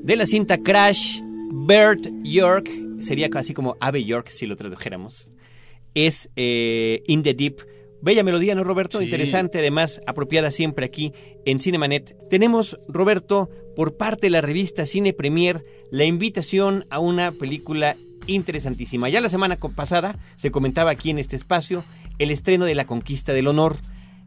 De 0.04 0.16
la 0.16 0.26
cinta 0.26 0.58
Crash, 0.58 1.22
Bert 1.50 2.06
York, 2.22 2.70
sería 2.98 3.30
casi 3.30 3.54
como 3.54 3.78
Ave 3.80 4.04
York 4.04 4.28
si 4.28 4.44
lo 4.44 4.54
tradujéramos, 4.54 5.30
es 5.94 6.28
eh, 6.36 7.02
In 7.06 7.22
the 7.22 7.32
Deep. 7.32 7.66
Bella 8.02 8.22
melodía, 8.22 8.54
¿no, 8.54 8.64
Roberto? 8.64 9.00
Interesante, 9.00 9.60
además, 9.60 10.02
apropiada 10.06 10.50
siempre 10.50 10.84
aquí 10.84 11.14
en 11.46 11.58
Cinemanet. 11.58 12.14
Tenemos, 12.28 12.78
Roberto, 12.86 13.48
por 13.74 13.96
parte 13.96 14.26
de 14.26 14.30
la 14.30 14.42
revista 14.42 14.84
Cine 14.84 15.14
Premier, 15.14 15.64
la 15.90 16.04
invitación 16.04 16.84
a 16.90 16.98
una 16.98 17.32
película 17.32 17.96
interesantísima. 18.26 19.08
Ya 19.08 19.22
la 19.22 19.30
semana 19.30 19.56
pasada 19.56 20.18
se 20.36 20.50
comentaba 20.50 20.90
aquí 20.90 21.08
en 21.08 21.18
este 21.18 21.36
espacio 21.36 21.82
el 22.18 22.30
estreno 22.30 22.66
de 22.66 22.74
La 22.74 22.84
Conquista 22.84 23.32
del 23.32 23.46
Honor. 23.46 23.78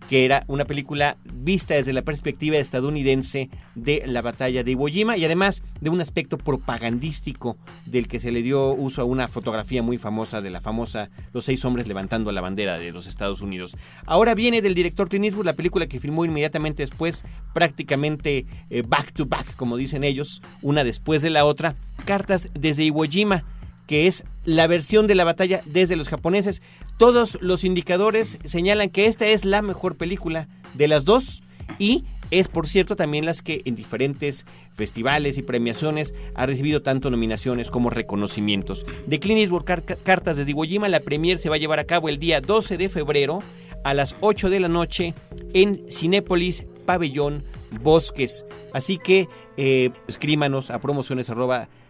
Que 0.07 0.25
era 0.25 0.43
una 0.47 0.65
película 0.65 1.17
vista 1.25 1.73
desde 1.73 1.93
la 1.93 2.01
perspectiva 2.01 2.57
estadounidense 2.57 3.49
de 3.75 4.03
la 4.05 4.21
batalla 4.21 4.63
de 4.63 4.71
Iwo 4.71 4.87
Jima 4.87 5.17
y 5.17 5.25
además 5.25 5.63
de 5.81 5.89
un 5.89 6.01
aspecto 6.01 6.37
propagandístico 6.37 7.57
del 7.85 8.07
que 8.07 8.19
se 8.19 8.31
le 8.31 8.41
dio 8.41 8.71
uso 8.71 9.01
a 9.01 9.05
una 9.05 9.27
fotografía 9.27 9.83
muy 9.83 9.97
famosa 9.97 10.41
de 10.41 10.49
la 10.49 10.61
famosa 10.61 11.09
Los 11.33 11.45
seis 11.45 11.63
hombres 11.65 11.87
levantando 11.87 12.31
la 12.31 12.41
bandera 12.41 12.77
de 12.77 12.91
los 12.91 13.07
Estados 13.07 13.41
Unidos. 13.41 13.75
Ahora 14.05 14.35
viene 14.35 14.61
del 14.61 14.73
director 14.73 15.09
Clint 15.09 15.27
la 15.43 15.53
película 15.53 15.87
que 15.87 15.99
filmó 15.99 16.25
inmediatamente 16.25 16.83
después, 16.83 17.25
prácticamente 17.53 18.45
eh, 18.69 18.83
back 18.87 19.13
to 19.13 19.25
back, 19.25 19.55
como 19.55 19.77
dicen 19.77 20.03
ellos, 20.03 20.41
una 20.61 20.83
después 20.83 21.21
de 21.21 21.29
la 21.29 21.45
otra, 21.45 21.75
Cartas 22.05 22.49
desde 22.53 22.83
Iwo 22.85 23.03
Jima 23.03 23.43
que 23.87 24.05
es 24.05 24.25
la 24.43 24.67
versión 24.67 25.07
de 25.07 25.15
la 25.15 25.23
batalla 25.23 25.63
desde 25.65 25.95
los 25.95 26.09
japoneses. 26.09 26.61
Todos 26.97 27.37
los 27.41 27.63
indicadores 27.63 28.37
señalan 28.43 28.89
que 28.89 29.07
esta 29.07 29.25
es 29.27 29.45
la 29.45 29.61
mejor 29.61 29.95
película 29.95 30.47
de 30.73 30.87
las 30.87 31.05
dos 31.05 31.41
y 31.79 32.03
es 32.29 32.49
por 32.49 32.67
cierto 32.67 32.95
también 32.95 33.25
las 33.25 33.41
que 33.41 33.61
en 33.65 33.75
diferentes 33.75 34.45
festivales 34.73 35.37
y 35.37 35.43
premiaciones 35.43 36.13
ha 36.35 36.45
recibido 36.45 36.81
tanto 36.81 37.09
nominaciones 37.09 37.71
como 37.71 37.89
reconocimientos. 37.89 38.85
De 39.05 39.19
Clint 39.19 39.39
Eastwood 39.39 39.63
Cartas 40.03 40.37
de 40.37 40.49
Iwo 40.49 40.63
Jima, 40.63 40.89
la 40.89 40.99
premier 40.99 41.37
se 41.37 41.49
va 41.49 41.55
a 41.55 41.59
llevar 41.59 41.79
a 41.79 41.85
cabo 41.85 42.09
el 42.09 42.19
día 42.19 42.41
12 42.41 42.77
de 42.77 42.89
febrero 42.89 43.41
a 43.83 43.93
las 43.93 44.15
8 44.19 44.49
de 44.49 44.59
la 44.59 44.67
noche 44.67 45.13
en 45.53 45.89
Cinépolis 45.89 46.65
Pabellón 46.85 47.45
Bosques. 47.81 48.45
Así 48.73 48.97
que 48.97 49.29
eh, 49.55 49.91
escríbanos 50.07 50.69
a 50.69 50.79
promociones 50.79 51.29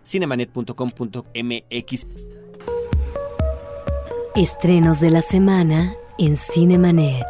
cinemanet.com.mx. 0.07 2.07
Estrenos 4.35 5.01
de 5.01 5.11
la 5.11 5.21
semana 5.21 5.93
en 6.17 6.37
Cinemanet. 6.37 7.25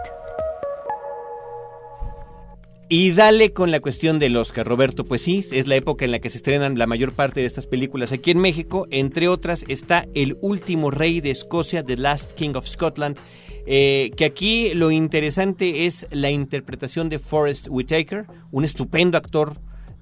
Y 2.90 3.12
dale 3.12 3.52
con 3.52 3.70
la 3.70 3.82
cuestión 3.82 4.18
del 4.18 4.38
Oscar, 4.38 4.66
Roberto. 4.66 5.04
Pues 5.04 5.22
sí, 5.22 5.44
es 5.52 5.68
la 5.68 5.76
época 5.76 6.06
en 6.06 6.12
la 6.12 6.20
que 6.20 6.30
se 6.30 6.38
estrenan 6.38 6.78
la 6.78 6.88
mayor 6.88 7.12
parte 7.12 7.42
de 7.42 7.46
estas 7.46 7.68
películas 7.68 8.14
aquí 8.14 8.32
en 8.32 8.40
México. 8.40 8.88
Entre 8.92 9.28
otras 9.28 9.66
está 9.68 10.06
El 10.14 10.38
último 10.42 10.90
rey 10.90 11.20
de 11.20 11.32
Escocia, 11.32 11.84
The 11.84 11.98
Last 11.98 12.32
King 12.32 12.54
of 12.56 12.66
Scotland, 12.66 13.18
eh, 13.66 14.12
que 14.16 14.24
aquí 14.24 14.74
lo 14.74 14.92
interesante 14.92 15.86
es 15.86 16.08
la 16.12 16.30
interpretación 16.30 17.10
de 17.10 17.20
Forrest 17.20 17.68
Whitaker, 17.70 18.26
un 18.52 18.64
estupendo 18.64 19.18
actor 19.18 19.58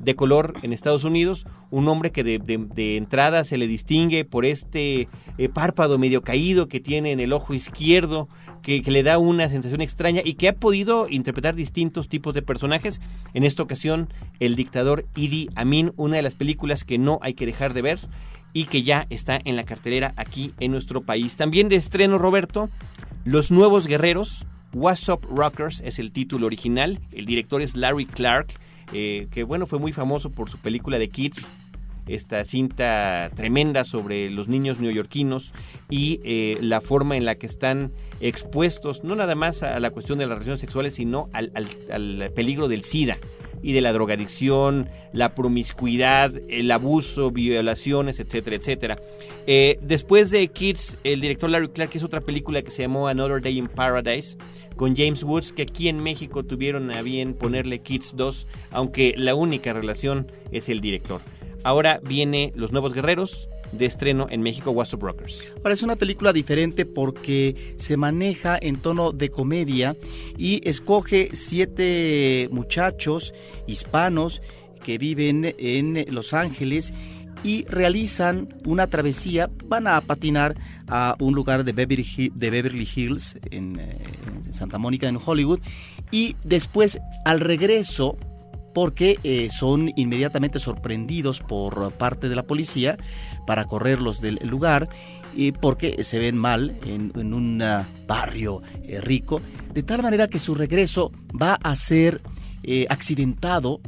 de 0.06 0.16
color 0.16 0.54
en 0.62 0.72
Estados 0.72 1.04
Unidos, 1.04 1.46
un 1.72 1.88
hombre 1.88 2.12
que 2.12 2.24
de, 2.24 2.98
entrada 2.98 3.44
se 3.44 3.58
le 3.58 3.68
distingue 3.68 4.24
por 4.24 4.46
este 4.46 5.10
eh, 5.38 5.50
párpado 5.50 5.98
medio 5.98 6.22
caído 6.22 6.68
que 6.68 6.80
tiene 6.80 7.12
en 7.12 7.20
el 7.20 7.34
ojo 7.34 7.54
izquierdo, 7.54 8.30
que, 8.62 8.82
le 8.86 9.04
da 9.04 9.18
una 9.18 9.50
sensación 9.50 9.82
extraña 9.82 10.22
y 10.24 10.36
que 10.36 10.48
ha 10.48 10.54
podido 10.54 11.10
interpretar 11.10 11.56
distintos 11.56 12.08
tipos 12.08 12.34
de 12.34 12.42
personajes. 12.42 13.02
En 13.34 13.44
esta 13.44 13.64
ocasión, 13.64 14.08
el 14.40 14.56
dictador 14.56 15.06
Idi 15.16 15.50
Amin, 15.56 15.92
una 15.98 16.16
de 16.18 16.22
las 16.22 16.36
películas 16.36 16.84
que 16.84 16.98
no 16.98 17.20
hay 17.22 17.34
que 17.34 17.46
dejar 17.46 17.74
de 17.74 17.82
ver 17.82 18.00
y 18.54 18.66
que 18.66 18.84
ya 18.84 19.08
está 19.10 19.40
en 19.44 19.56
la 19.56 19.66
cartelera 19.66 20.14
aquí 20.16 20.54
en 20.60 20.72
nuestro 20.72 21.02
país. 21.02 21.36
También 21.36 21.68
de 21.68 21.76
estreno, 21.76 22.18
Roberto, 22.18 22.70
Los 23.26 23.52
Nuevos 23.52 23.86
Guerreros, 23.86 24.46
What's 24.74 25.10
Up 25.10 25.28
Rockers 25.30 25.82
es 25.82 26.00
el 26.00 26.12
título 26.12 26.46
original, 26.46 27.00
el 27.12 27.26
director 27.26 27.62
es 27.62 27.76
Larry 27.76 28.06
Clark, 28.06 28.54
eh, 28.98 29.28
que 29.30 29.44
bueno, 29.44 29.68
fue 29.68 29.78
muy 29.78 29.92
famoso 29.92 30.30
por 30.30 30.50
su 30.50 30.58
película 30.58 30.98
de 30.98 31.10
Kids, 31.10 31.52
esta 32.08 32.46
cinta 32.46 33.30
tremenda 33.36 33.84
sobre 33.84 34.30
los 34.30 34.48
niños 34.48 34.80
neoyorquinos 34.80 35.54
y 35.90 36.22
eh, 36.24 36.58
la 36.62 36.80
forma 36.80 37.18
en 37.18 37.26
la 37.26 37.36
que 37.36 37.46
están 37.46 37.92
expuestos, 38.22 39.04
no 39.04 39.18
nada 39.18 39.36
más 39.36 39.64
a 39.64 39.82
la 39.82 39.90
cuestión 39.90 40.18
de 40.18 40.28
las 40.28 40.36
relaciones 40.36 40.62
sexuales, 40.62 40.94
sino 40.94 41.30
al, 41.34 41.52
al 41.92 42.32
peligro 42.34 42.70
del 42.70 42.84
SIDA 42.84 43.18
y 43.66 43.74
de 43.74 43.82
la 43.82 43.94
drogadicción, 43.94 44.92
la 45.12 45.34
promiscuidad, 45.34 46.32
el 46.50 46.70
abuso, 46.70 47.32
violaciones, 47.32 48.20
etcétera, 48.20 48.58
etcétera. 48.58 49.00
Eh, 49.48 49.80
después 49.82 50.30
de 50.30 50.48
Kids, 50.50 51.00
el 51.04 51.20
director 51.20 51.50
Larry 51.50 51.70
Clark 51.70 51.90
hizo 51.96 52.06
otra 52.06 52.22
película 52.22 52.62
que 52.62 52.70
se 52.70 52.84
llamó 52.84 53.08
Another 53.08 53.42
Day 53.42 53.58
in 53.58 53.68
Paradise 53.68 54.38
con 54.76 54.96
James 54.96 55.24
Woods, 55.24 55.52
que 55.52 55.64
aquí 55.64 55.90
en 55.90 56.00
México 56.00 56.44
tuvieron 56.44 56.92
a 56.92 57.02
bien 57.02 57.34
ponerle 57.34 57.80
Kids 57.80 58.14
2, 58.16 58.46
aunque 58.70 59.16
la 59.18 59.34
única 59.34 59.74
relación 59.74 60.32
es 60.52 60.70
el 60.70 60.80
director. 60.80 61.22
Ahora 61.64 62.00
viene 62.04 62.54
Los 62.56 62.72
Nuevos 62.72 62.94
Guerreros, 62.94 63.50
de 63.72 63.86
estreno 63.86 64.28
en 64.30 64.42
México, 64.42 64.72
What's 64.72 64.98
Brokers. 64.98 65.46
Ahora 65.58 65.74
es 65.74 65.84
una 65.84 65.96
película 65.96 66.34
diferente 66.34 66.86
porque 66.86 67.76
se 67.78 67.98
maneja 67.98 68.58
en 68.62 68.78
tono 68.78 69.12
de 69.12 69.30
comedia 69.30 69.96
y 70.38 70.62
escoge 70.68 71.30
siete 71.34 72.48
muchachos 72.52 73.34
hispanos 73.68 74.42
que 74.84 74.98
viven 74.98 75.56
en 75.58 76.06
Los 76.14 76.34
Ángeles 76.34 76.94
y 77.44 77.64
realizan 77.66 78.54
una 78.66 78.88
travesía, 78.88 79.50
van 79.66 79.88
a 79.88 80.02
patinar 80.02 80.56
a 80.88 81.16
un 81.20 81.36
lugar 81.36 81.64
de 81.64 81.74
Beverly, 81.74 82.88
Hills, 82.96 83.38
en, 83.52 83.80
eh, 83.80 83.98
en 84.46 84.54
Santa 84.54 84.80
Mónica, 84.80 85.08
en 85.08 85.20
Hollywood, 85.24 85.60
y 86.12 86.36
después 86.44 87.00
al 87.24 87.42
regreso 87.42 88.18
porque 88.76 89.18
eh, 89.24 89.48
son 89.50 89.94
inmediatamente 89.96 90.60
sorprendidos 90.60 91.40
por 91.40 91.94
parte 91.94 92.28
de 92.28 92.36
la 92.36 92.44
policía 92.44 92.98
para 93.48 93.64
correrlos 93.64 94.20
del 94.20 94.38
lugar 94.44 94.90
y 95.34 95.54
porque 95.54 96.04
se 96.04 96.20
ven 96.20 96.38
mal 96.38 96.78
en, 96.86 97.34
un 97.34 97.62
ah, 97.62 97.88
barrio 98.06 98.62
eh, 98.84 99.00
rico, 99.00 99.42
de 99.74 99.82
tal 99.82 100.04
manera 100.04 100.28
que 100.28 100.40
su 100.40 100.56
regreso 100.56 101.14
va 101.42 101.54
a 101.54 101.74
ser 101.78 102.22
eh, 102.64 102.86
accidentado 102.90 103.80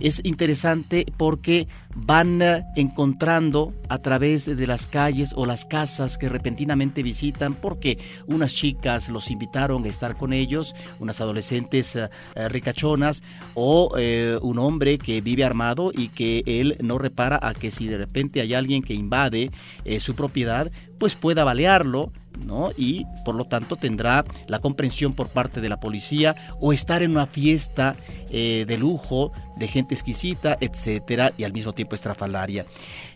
es 0.00 0.20
interesante 0.24 1.06
porque 1.16 1.68
van 1.94 2.42
eh, 2.42 2.64
encontrando 2.76 3.72
a 3.88 3.98
través 3.98 4.44
de 4.44 4.66
las 4.66 4.86
calles 4.86 5.32
o 5.34 5.46
las 5.46 5.64
casas 5.64 6.18
que 6.18 6.28
repentinamente 6.28 7.02
visitan 7.02 7.54
porque 7.54 7.98
unas 8.26 8.54
chicas 8.54 9.08
los 9.08 9.30
invitaron 9.30 9.84
a 9.84 9.88
estar 9.88 10.16
con 10.16 10.32
ellos, 10.32 10.74
unas 11.00 11.20
adolescentes 11.20 11.96
eh, 11.96 12.10
eh, 12.34 12.48
ricachonas 12.48 13.22
o 13.54 13.94
un 14.42 14.58
hombre 14.58 14.98
que 14.98 15.20
vive 15.20 15.44
armado 15.44 15.90
y 15.94 16.08
que 16.08 16.42
él 16.46 16.76
no 16.82 16.98
repara 16.98 17.38
a 17.42 17.54
que 17.54 17.70
si 17.70 17.86
de 17.86 17.96
repente 17.96 18.40
hay 18.40 18.54
alguien 18.54 18.82
que 18.82 18.94
invade 18.94 19.50
su 19.98 20.14
propiedad, 20.14 20.70
pues 20.98 21.14
pueda 21.14 21.44
balearlo 21.44 22.12
¿no? 22.44 22.70
Y 22.76 23.06
por 23.24 23.34
lo 23.34 23.44
tanto 23.44 23.76
tendrá 23.76 24.24
la 24.46 24.58
comprensión 24.58 25.12
por 25.12 25.28
parte 25.28 25.60
de 25.60 25.68
la 25.68 25.80
policía 25.80 26.36
o 26.60 26.72
estar 26.72 27.02
en 27.02 27.12
una 27.12 27.26
fiesta 27.26 27.96
eh, 28.30 28.64
de 28.66 28.78
lujo, 28.78 29.32
de 29.56 29.68
gente 29.68 29.94
exquisita, 29.94 30.56
etcétera, 30.60 31.32
y 31.36 31.44
al 31.44 31.52
mismo 31.52 31.72
tiempo 31.72 31.94
estrafalaria. 31.94 32.66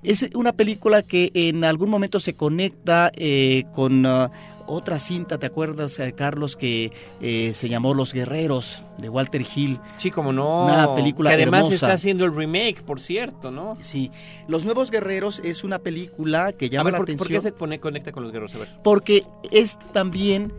Es 0.02 0.28
una 0.34 0.52
película 0.52 1.02
que 1.02 1.30
en 1.34 1.64
algún 1.64 1.90
momento 1.90 2.20
se 2.20 2.34
conecta 2.34 3.10
eh, 3.14 3.64
con 3.74 4.06
ah, 4.06 4.30
otra 4.70 4.98
cinta, 4.98 5.38
¿te 5.38 5.46
acuerdas, 5.46 5.98
eh, 5.98 6.12
Carlos, 6.12 6.56
que 6.56 6.92
eh, 7.20 7.52
se 7.52 7.68
llamó 7.68 7.92
Los 7.92 8.12
Guerreros 8.12 8.84
de 8.98 9.08
Walter 9.08 9.42
Hill? 9.42 9.80
Sí, 9.98 10.10
como 10.10 10.32
no. 10.32 10.66
Una 10.66 10.94
película 10.94 11.30
que 11.30 11.34
además 11.34 11.70
está 11.70 11.92
haciendo 11.92 12.24
el 12.24 12.34
remake, 12.34 12.82
por 12.82 13.00
cierto, 13.00 13.50
¿no? 13.50 13.76
Sí. 13.80 14.10
Los 14.48 14.64
Nuevos 14.64 14.90
Guerreros 14.90 15.40
es 15.44 15.64
una 15.64 15.80
película 15.80 16.52
que 16.52 16.70
llama 16.70 16.90
la 16.90 16.98
atención. 16.98 17.18
¿Por 17.18 17.28
qué 17.28 17.40
se 17.40 17.52
pone, 17.52 17.80
conecta 17.80 18.12
con 18.12 18.22
los 18.22 18.32
guerreros? 18.32 18.54
A 18.54 18.58
ver. 18.58 18.68
Porque 18.82 19.24
es 19.50 19.78
también 19.92 20.52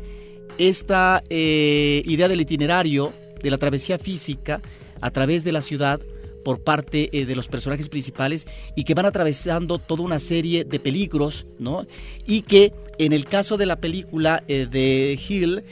esta 0.58 1.24
eh, 1.30 2.04
idea 2.06 2.28
del 2.28 2.42
itinerario, 2.42 3.14
de 3.42 3.50
la 3.50 3.58
travesía 3.58 3.98
física 3.98 4.62
a 5.00 5.10
través 5.12 5.44
de 5.44 5.52
la 5.52 5.62
ciudad 5.62 6.00
por 6.44 6.62
parte 6.62 7.10
eh, 7.12 7.26
de 7.26 7.36
los 7.36 7.48
personajes 7.48 7.90
principales 7.90 8.48
y 8.76 8.84
que 8.84 8.94
van 8.94 9.06
atravesando 9.06 9.78
toda 9.78 10.04
una 10.04 10.20
serie 10.20 10.64
de 10.64 10.80
peligros, 10.80 11.48
¿no? 11.60 11.86
Y 12.26 12.42
que 12.42 12.74
en 12.98 13.14
el 13.14 13.26
caso 13.26 13.58
de 13.58 13.66
la 13.66 13.80
película 13.80 14.44
eh, 14.48 14.68
de 14.70 15.20
Hill 15.28 15.64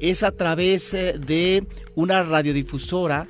es 0.00 0.22
a 0.22 0.32
través 0.32 0.94
eh, 0.94 1.18
de 1.18 1.66
una 1.94 2.22
radiodifusora 2.22 3.28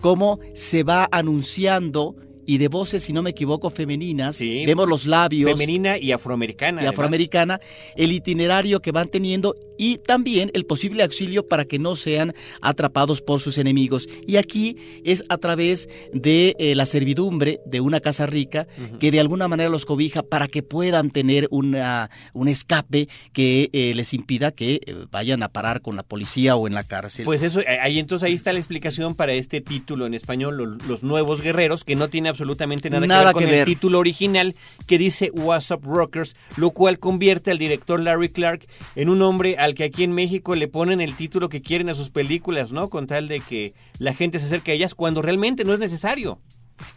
cómo 0.00 0.40
se 0.54 0.82
va 0.82 1.08
anunciando 1.10 2.16
y 2.44 2.58
de 2.58 2.68
voces, 2.68 3.04
si 3.04 3.12
no 3.12 3.22
me 3.22 3.30
equivoco, 3.30 3.70
femeninas. 3.70 4.40
Vemos 4.40 4.88
los 4.88 5.06
labios. 5.06 5.50
Femenina 5.50 5.96
y 5.96 6.12
afroamericana. 6.12 6.82
Y 6.82 6.86
afroamericana, 6.86 7.60
el 7.96 8.12
itinerario 8.12 8.82
que 8.82 8.90
van 8.90 9.08
teniendo 9.08 9.54
y 9.78 9.98
también 9.98 10.50
el 10.54 10.66
posible 10.66 11.02
auxilio 11.02 11.46
para 11.46 11.64
que 11.64 11.78
no 11.78 11.96
sean 11.96 12.34
atrapados 12.60 13.20
por 13.20 13.40
sus 13.40 13.58
enemigos. 13.58 14.08
Y 14.26 14.36
aquí 14.36 14.76
es 15.04 15.24
a 15.28 15.38
través 15.38 15.88
de 16.12 16.54
eh, 16.58 16.74
la 16.74 16.86
servidumbre 16.86 17.60
de 17.66 17.80
una 17.80 18.00
casa 18.00 18.26
rica 18.26 18.66
que 19.00 19.10
de 19.10 19.20
alguna 19.20 19.48
manera 19.48 19.68
los 19.68 19.86
cobija 19.86 20.22
para 20.22 20.48
que 20.48 20.62
puedan 20.62 21.10
tener 21.10 21.48
una, 21.50 22.10
un 22.32 22.48
escape 22.48 23.08
que 23.32 23.70
eh, 23.72 23.92
les 23.94 24.14
impida 24.14 24.52
que 24.52 24.80
eh, 24.86 25.06
vayan 25.10 25.42
a 25.42 25.48
parar 25.48 25.82
con 25.82 25.96
la 25.96 26.02
policía 26.02 26.56
o 26.56 26.66
en 26.66 26.74
la 26.74 26.84
cárcel. 26.84 27.24
Pues 27.24 27.42
eso, 27.42 27.60
ahí 27.82 27.98
entonces 27.98 28.26
ahí 28.26 28.34
está 28.34 28.52
la 28.52 28.58
explicación 28.58 29.14
para 29.14 29.32
este 29.32 29.60
título 29.60 30.06
en 30.06 30.14
español, 30.14 30.78
Los, 30.86 31.02
Nuevos 31.02 31.40
Guerreros, 31.40 31.84
que 31.84 31.96
no 31.96 32.08
tiene 32.08 32.28
absolutamente 32.28 32.88
nada, 32.90 33.32
que 33.32 33.40
ver 33.40 33.48
con 33.48 33.58
el 33.58 33.64
título 33.64 33.98
original 33.98 34.54
que 34.86 34.98
dice 34.98 35.30
What's 35.32 35.70
Up 35.70 35.82
Rockers, 35.84 36.36
lo 36.56 36.70
cual 36.70 36.98
convierte 36.98 37.50
al 37.50 37.58
director 37.58 38.00
Larry 38.00 38.28
Clark 38.28 38.66
en 38.94 39.08
un 39.08 39.22
hombre 39.22 39.56
al 39.62 39.74
que 39.74 39.84
aquí 39.84 40.02
en 40.02 40.12
México 40.12 40.56
le 40.56 40.66
ponen 40.66 41.00
el 41.00 41.14
título 41.14 41.48
que 41.48 41.62
quieren 41.62 41.88
a 41.88 41.94
sus 41.94 42.10
películas, 42.10 42.72
¿no? 42.72 42.90
Con 42.90 43.06
tal 43.06 43.28
de 43.28 43.38
que 43.38 43.74
la 43.98 44.12
gente 44.12 44.40
se 44.40 44.46
acerque 44.46 44.72
a 44.72 44.74
ellas 44.74 44.96
cuando 44.96 45.22
realmente 45.22 45.64
no 45.64 45.72
es 45.72 45.78
necesario. 45.78 46.40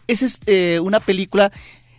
Esa 0.08 0.26
es 0.26 0.40
eh, 0.46 0.80
una 0.82 0.98
película 0.98 1.52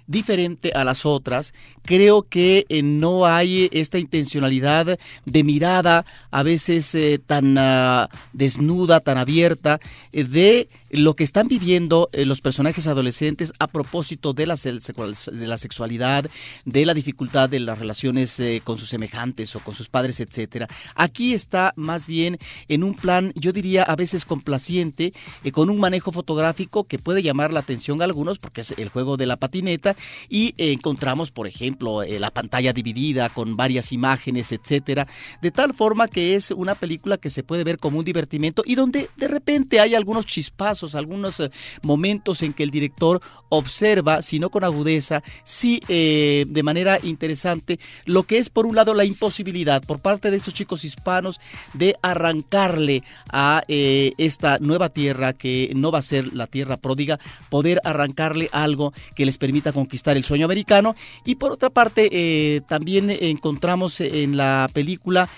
diferente 0.08 0.74
a 0.74 0.84
las 0.84 1.06
otras. 1.06 1.54
Creo 1.84 2.24
que 2.24 2.66
eh, 2.68 2.82
no 2.82 3.26
hay 3.26 3.70
esta 3.72 3.98
intencionalidad 3.98 5.00
de 5.24 5.44
mirada 5.46 6.06
a 6.32 6.44
veces 6.44 6.94
eh, 6.96 7.18
tan 7.26 7.58
ah, 7.58 8.10
desnuda, 8.34 9.00
tan 9.00 9.18
abierta, 9.18 9.80
de 10.12 10.68
lo 10.90 11.16
que 11.16 11.24
están 11.24 11.48
viviendo 11.48 12.10
eh, 12.14 12.26
los 12.26 12.42
personajes 12.42 12.88
adolescentes 12.88 13.54
a 13.60 13.68
propósito 13.68 14.34
de 14.34 14.46
la, 14.46 14.56
de 14.56 15.48
la 15.48 15.58
sexualidad, 15.58 16.30
de 16.66 16.86
la 16.86 16.94
dificultad 16.94 17.50
de 17.50 17.60
las 17.60 17.78
relaciones 17.78 18.40
eh, 18.40 18.62
con 18.64 18.78
sus 18.78 18.90
semejantes 18.90 19.56
o 19.56 19.60
con 19.60 19.76
sus 19.76 19.90
padres, 19.90 20.20
etcétera. 20.20 20.68
Aquí 20.96 21.34
está 21.34 21.74
más 21.76 22.08
bien 22.08 22.38
en 22.68 22.84
un 22.84 22.96
plan, 22.96 23.34
yo 23.36 23.52
diría 23.52 23.84
a 23.84 23.96
veces 23.96 24.26
complaciente, 24.26 25.14
eh, 25.44 25.52
con 25.52 25.70
un 25.70 25.80
manejo 25.80 26.12
fotográfico 26.12 26.86
que 26.86 27.00
puede 27.00 27.22
llamar 27.22 27.54
la 27.54 27.60
atención 27.60 28.02
a 28.02 28.06
algunos 28.06 28.38
porque 28.40 28.62
es 28.62 28.72
el 28.78 28.90
juego 28.90 29.18
de 29.18 29.26
la 29.26 29.38
patineta 29.38 29.96
y 30.30 30.54
encontramos, 30.58 31.32
por 31.32 31.48
ejemplo, 31.48 32.04
la 32.04 32.32
pantalla 32.32 32.74
dividida 32.74 33.30
con 33.30 33.58
varias 33.58 33.92
imágenes, 33.92 34.52
etcétera, 34.52 35.08
de 35.42 35.52
tal 35.52 35.74
forma 35.74 36.08
que 36.08 36.36
es 36.36 36.52
una 36.52 36.76
película 36.76 37.18
que 37.18 37.30
se 37.30 37.44
puede 37.44 37.64
ver 37.64 37.78
como 37.78 38.00
un 38.00 38.06
divertimento 38.06 38.64
y 38.66 38.76
donde 38.76 39.10
de 39.18 39.28
repente 39.28 39.80
hay 39.80 39.96
algunos 39.96 40.26
chispazos 40.26 40.77
algunos 40.96 41.40
eh, 41.40 41.52
momentos 41.82 42.42
en 42.42 42.54
que 42.54 42.64
el 42.64 42.72
director 42.72 43.22
observa, 43.50 44.22
si 44.22 44.40
no 44.40 44.50
con 44.50 44.64
agudeza, 44.64 45.24
sí 45.44 45.80
eh, 45.88 46.46
de 46.48 46.64
manera 46.64 47.00
interesante, 47.02 47.80
lo 48.06 48.24
que 48.24 48.38
es 48.38 48.50
por 48.50 48.66
un 48.66 48.76
lado 48.76 48.94
la 48.94 49.06
imposibilidad 49.06 49.84
por 49.84 50.00
parte 50.00 50.32
de 50.32 50.38
estos 50.38 50.54
chicos 50.54 50.84
hispanos 50.84 51.40
de 51.74 51.96
arrancarle 52.02 53.04
a 53.32 53.64
eh, 53.68 54.14
esta 54.18 54.58
nueva 54.60 54.90
tierra 54.90 55.34
que 55.34 55.72
no 55.76 55.92
va 55.92 56.00
a 56.00 56.04
ser 56.04 56.34
la 56.34 56.48
tierra 56.48 56.78
pródiga, 56.78 57.20
poder 57.50 57.80
arrancarle 57.84 58.50
algo 58.52 58.94
que 59.16 59.26
les 59.26 59.38
permita 59.38 59.72
conquistar 59.72 60.18
el 60.18 60.24
sueño 60.24 60.46
americano. 60.46 60.96
Y 61.26 61.36
por 61.36 61.52
otra 61.52 61.70
parte, 61.70 62.64
también 62.68 63.10
encontramos 63.10 64.00
en 64.02 64.38
la 64.38 64.70
película 64.74 65.30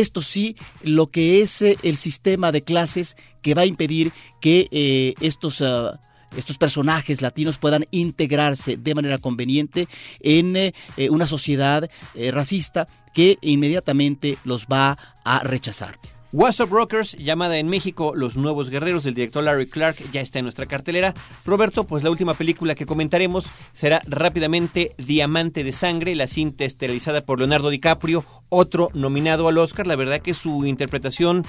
esto 0.00 0.22
sí, 0.22 0.56
lo 0.82 1.10
que 1.10 1.42
es 1.42 1.62
el 1.62 1.96
sistema 1.96 2.52
de 2.52 2.62
clases 2.62 3.16
que 3.42 3.54
va 3.54 3.62
a 3.62 3.66
impedir 3.66 4.12
que 4.40 4.68
eh, 4.70 5.14
estos... 5.20 5.62
Ah, 5.62 6.00
estos 6.36 6.58
personajes 6.58 7.22
latinos 7.22 7.56
puedan 7.56 7.86
integrarse 7.90 8.76
de 8.76 8.94
manera 8.94 9.16
conveniente 9.16 9.88
en 10.20 10.56
eh, 10.56 10.72
una 11.08 11.26
sociedad 11.26 11.88
eh, 12.14 12.30
racista 12.30 12.86
que 13.14 13.38
inmediatamente 13.40 14.36
los 14.44 14.66
va 14.66 14.98
a 15.24 15.42
rechazar. 15.42 15.98
What's 16.30 16.60
Up 16.60 16.68
Rockers, 16.70 17.16
llamada 17.16 17.56
en 17.56 17.68
México 17.68 18.12
Los 18.14 18.36
Nuevos 18.36 18.68
Guerreros 18.68 19.02
del 19.02 19.14
director 19.14 19.42
Larry 19.42 19.66
Clark, 19.66 19.96
ya 20.12 20.20
está 20.20 20.38
en 20.38 20.44
nuestra 20.44 20.66
cartelera. 20.66 21.14
Roberto, 21.46 21.84
pues 21.84 22.02
la 22.02 22.10
última 22.10 22.34
película 22.34 22.74
que 22.74 22.84
comentaremos 22.84 23.50
será 23.72 24.02
rápidamente 24.06 24.94
Diamante 24.98 25.64
de 25.64 25.72
Sangre, 25.72 26.14
la 26.14 26.26
cinta 26.26 26.66
esterilizada 26.66 27.22
por 27.22 27.38
Leonardo 27.38 27.70
DiCaprio, 27.70 28.26
otro 28.50 28.90
nominado 28.92 29.48
al 29.48 29.56
Oscar. 29.56 29.86
La 29.86 29.96
verdad 29.96 30.20
que 30.20 30.34
su 30.34 30.66
interpretación 30.66 31.46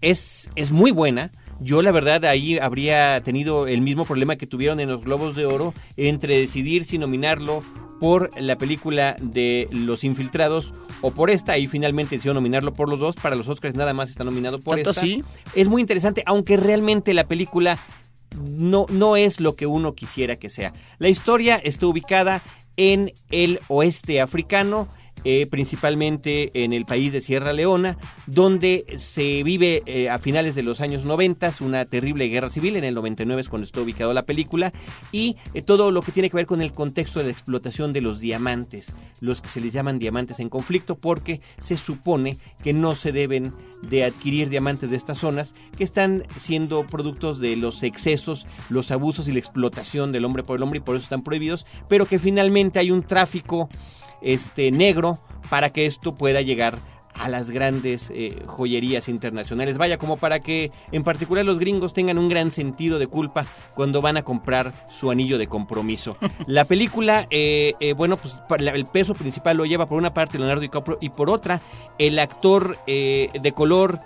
es, 0.00 0.48
es 0.54 0.70
muy 0.70 0.92
buena. 0.92 1.32
Yo 1.58 1.82
la 1.82 1.90
verdad 1.90 2.24
ahí 2.24 2.56
habría 2.60 3.20
tenido 3.24 3.66
el 3.66 3.80
mismo 3.80 4.04
problema 4.04 4.36
que 4.36 4.46
tuvieron 4.46 4.78
en 4.78 4.90
los 4.90 5.02
Globos 5.02 5.34
de 5.34 5.46
Oro 5.46 5.74
entre 5.96 6.38
decidir 6.38 6.84
si 6.84 6.98
nominarlo 6.98 7.64
por 8.00 8.30
la 8.40 8.56
película 8.56 9.14
de 9.20 9.68
Los 9.70 10.02
Infiltrados 10.02 10.74
o 11.02 11.12
por 11.12 11.30
esta 11.30 11.58
y 11.58 11.66
finalmente 11.66 12.16
decidió 12.16 12.34
nominarlo 12.34 12.72
por 12.72 12.88
los 12.88 12.98
dos. 12.98 13.14
Para 13.14 13.36
los 13.36 13.46
Oscars 13.46 13.74
nada 13.74 13.92
más 13.92 14.10
está 14.10 14.24
nominado 14.24 14.58
por 14.58 14.78
esta. 14.78 14.94
Sí? 14.94 15.22
Es 15.54 15.68
muy 15.68 15.82
interesante, 15.82 16.22
aunque 16.26 16.56
realmente 16.56 17.14
la 17.14 17.28
película 17.28 17.78
no, 18.40 18.86
no 18.88 19.16
es 19.16 19.38
lo 19.38 19.54
que 19.54 19.66
uno 19.66 19.94
quisiera 19.94 20.36
que 20.36 20.48
sea. 20.48 20.72
La 20.98 21.08
historia 21.08 21.56
está 21.56 21.86
ubicada 21.86 22.42
en 22.76 23.12
el 23.30 23.60
oeste 23.68 24.20
africano 24.20 24.88
eh, 25.24 25.46
principalmente 25.50 26.50
en 26.54 26.72
el 26.72 26.86
país 26.86 27.12
de 27.12 27.20
Sierra 27.20 27.52
Leona, 27.52 27.96
donde 28.26 28.84
se 28.96 29.42
vive 29.42 29.82
eh, 29.86 30.08
a 30.08 30.18
finales 30.18 30.54
de 30.54 30.62
los 30.62 30.80
años 30.80 31.04
90 31.04 31.40
una 31.60 31.84
terrible 31.84 32.28
guerra 32.28 32.50
civil, 32.50 32.76
en 32.76 32.84
el 32.84 32.94
99 32.94 33.40
es 33.40 33.48
cuando 33.48 33.64
está 33.64 33.80
ubicado 33.80 34.12
la 34.12 34.24
película, 34.24 34.72
y 35.10 35.36
eh, 35.54 35.62
todo 35.62 35.90
lo 35.90 36.02
que 36.02 36.12
tiene 36.12 36.28
que 36.28 36.36
ver 36.36 36.46
con 36.46 36.60
el 36.60 36.72
contexto 36.72 37.18
de 37.18 37.26
la 37.26 37.30
explotación 37.30 37.92
de 37.92 38.00
los 38.00 38.20
diamantes, 38.20 38.94
los 39.20 39.40
que 39.40 39.48
se 39.48 39.60
les 39.60 39.72
llaman 39.72 39.98
diamantes 39.98 40.40
en 40.40 40.48
conflicto, 40.48 40.96
porque 40.96 41.40
se 41.58 41.76
supone 41.76 42.38
que 42.62 42.72
no 42.72 42.94
se 42.94 43.12
deben 43.12 43.52
de 43.82 44.04
adquirir 44.04 44.48
diamantes 44.48 44.90
de 44.90 44.96
estas 44.96 45.18
zonas, 45.18 45.54
que 45.76 45.84
están 45.84 46.24
siendo 46.36 46.86
productos 46.86 47.40
de 47.40 47.56
los 47.56 47.82
excesos, 47.82 48.46
los 48.68 48.90
abusos 48.90 49.28
y 49.28 49.32
la 49.32 49.38
explotación 49.38 50.12
del 50.12 50.24
hombre 50.24 50.42
por 50.42 50.56
el 50.56 50.62
hombre 50.62 50.78
y 50.78 50.82
por 50.82 50.96
eso 50.96 51.04
están 51.04 51.22
prohibidos, 51.22 51.66
pero 51.88 52.06
que 52.06 52.18
finalmente 52.18 52.78
hay 52.78 52.90
un 52.90 53.02
tráfico 53.02 53.68
este 54.22 54.70
negro 54.70 55.18
para 55.48 55.70
que 55.70 55.86
esto 55.86 56.14
pueda 56.14 56.40
llegar 56.40 56.78
a 57.14 57.28
las 57.28 57.50
grandes 57.50 58.10
eh, 58.14 58.42
joyerías 58.46 59.08
internacionales. 59.08 59.78
Vaya, 59.78 59.98
como 59.98 60.16
para 60.16 60.40
que 60.40 60.72
en 60.90 61.04
particular 61.04 61.44
los 61.44 61.58
gringos 61.58 61.92
tengan 61.92 62.18
un 62.18 62.28
gran 62.28 62.50
sentido 62.50 62.98
de 62.98 63.06
culpa 63.06 63.44
cuando 63.74 64.00
van 64.00 64.16
a 64.16 64.22
comprar 64.22 64.72
su 64.90 65.10
anillo 65.10 65.36
de 65.36 65.46
compromiso. 65.46 66.16
La 66.46 66.64
película, 66.64 67.26
eh, 67.30 67.74
eh, 67.80 67.92
bueno, 67.92 68.16
pues 68.16 68.40
el 68.58 68.86
peso 68.86 69.14
principal 69.14 69.56
lo 69.56 69.66
lleva 69.66 69.86
por 69.86 69.98
una 69.98 70.14
parte 70.14 70.38
Leonardo 70.38 70.62
DiCaprio 70.62 70.98
y 71.00 71.10
por 71.10 71.30
otra 71.30 71.60
el 71.98 72.18
actor 72.18 72.78
de 72.86 73.52
color 73.54 74.00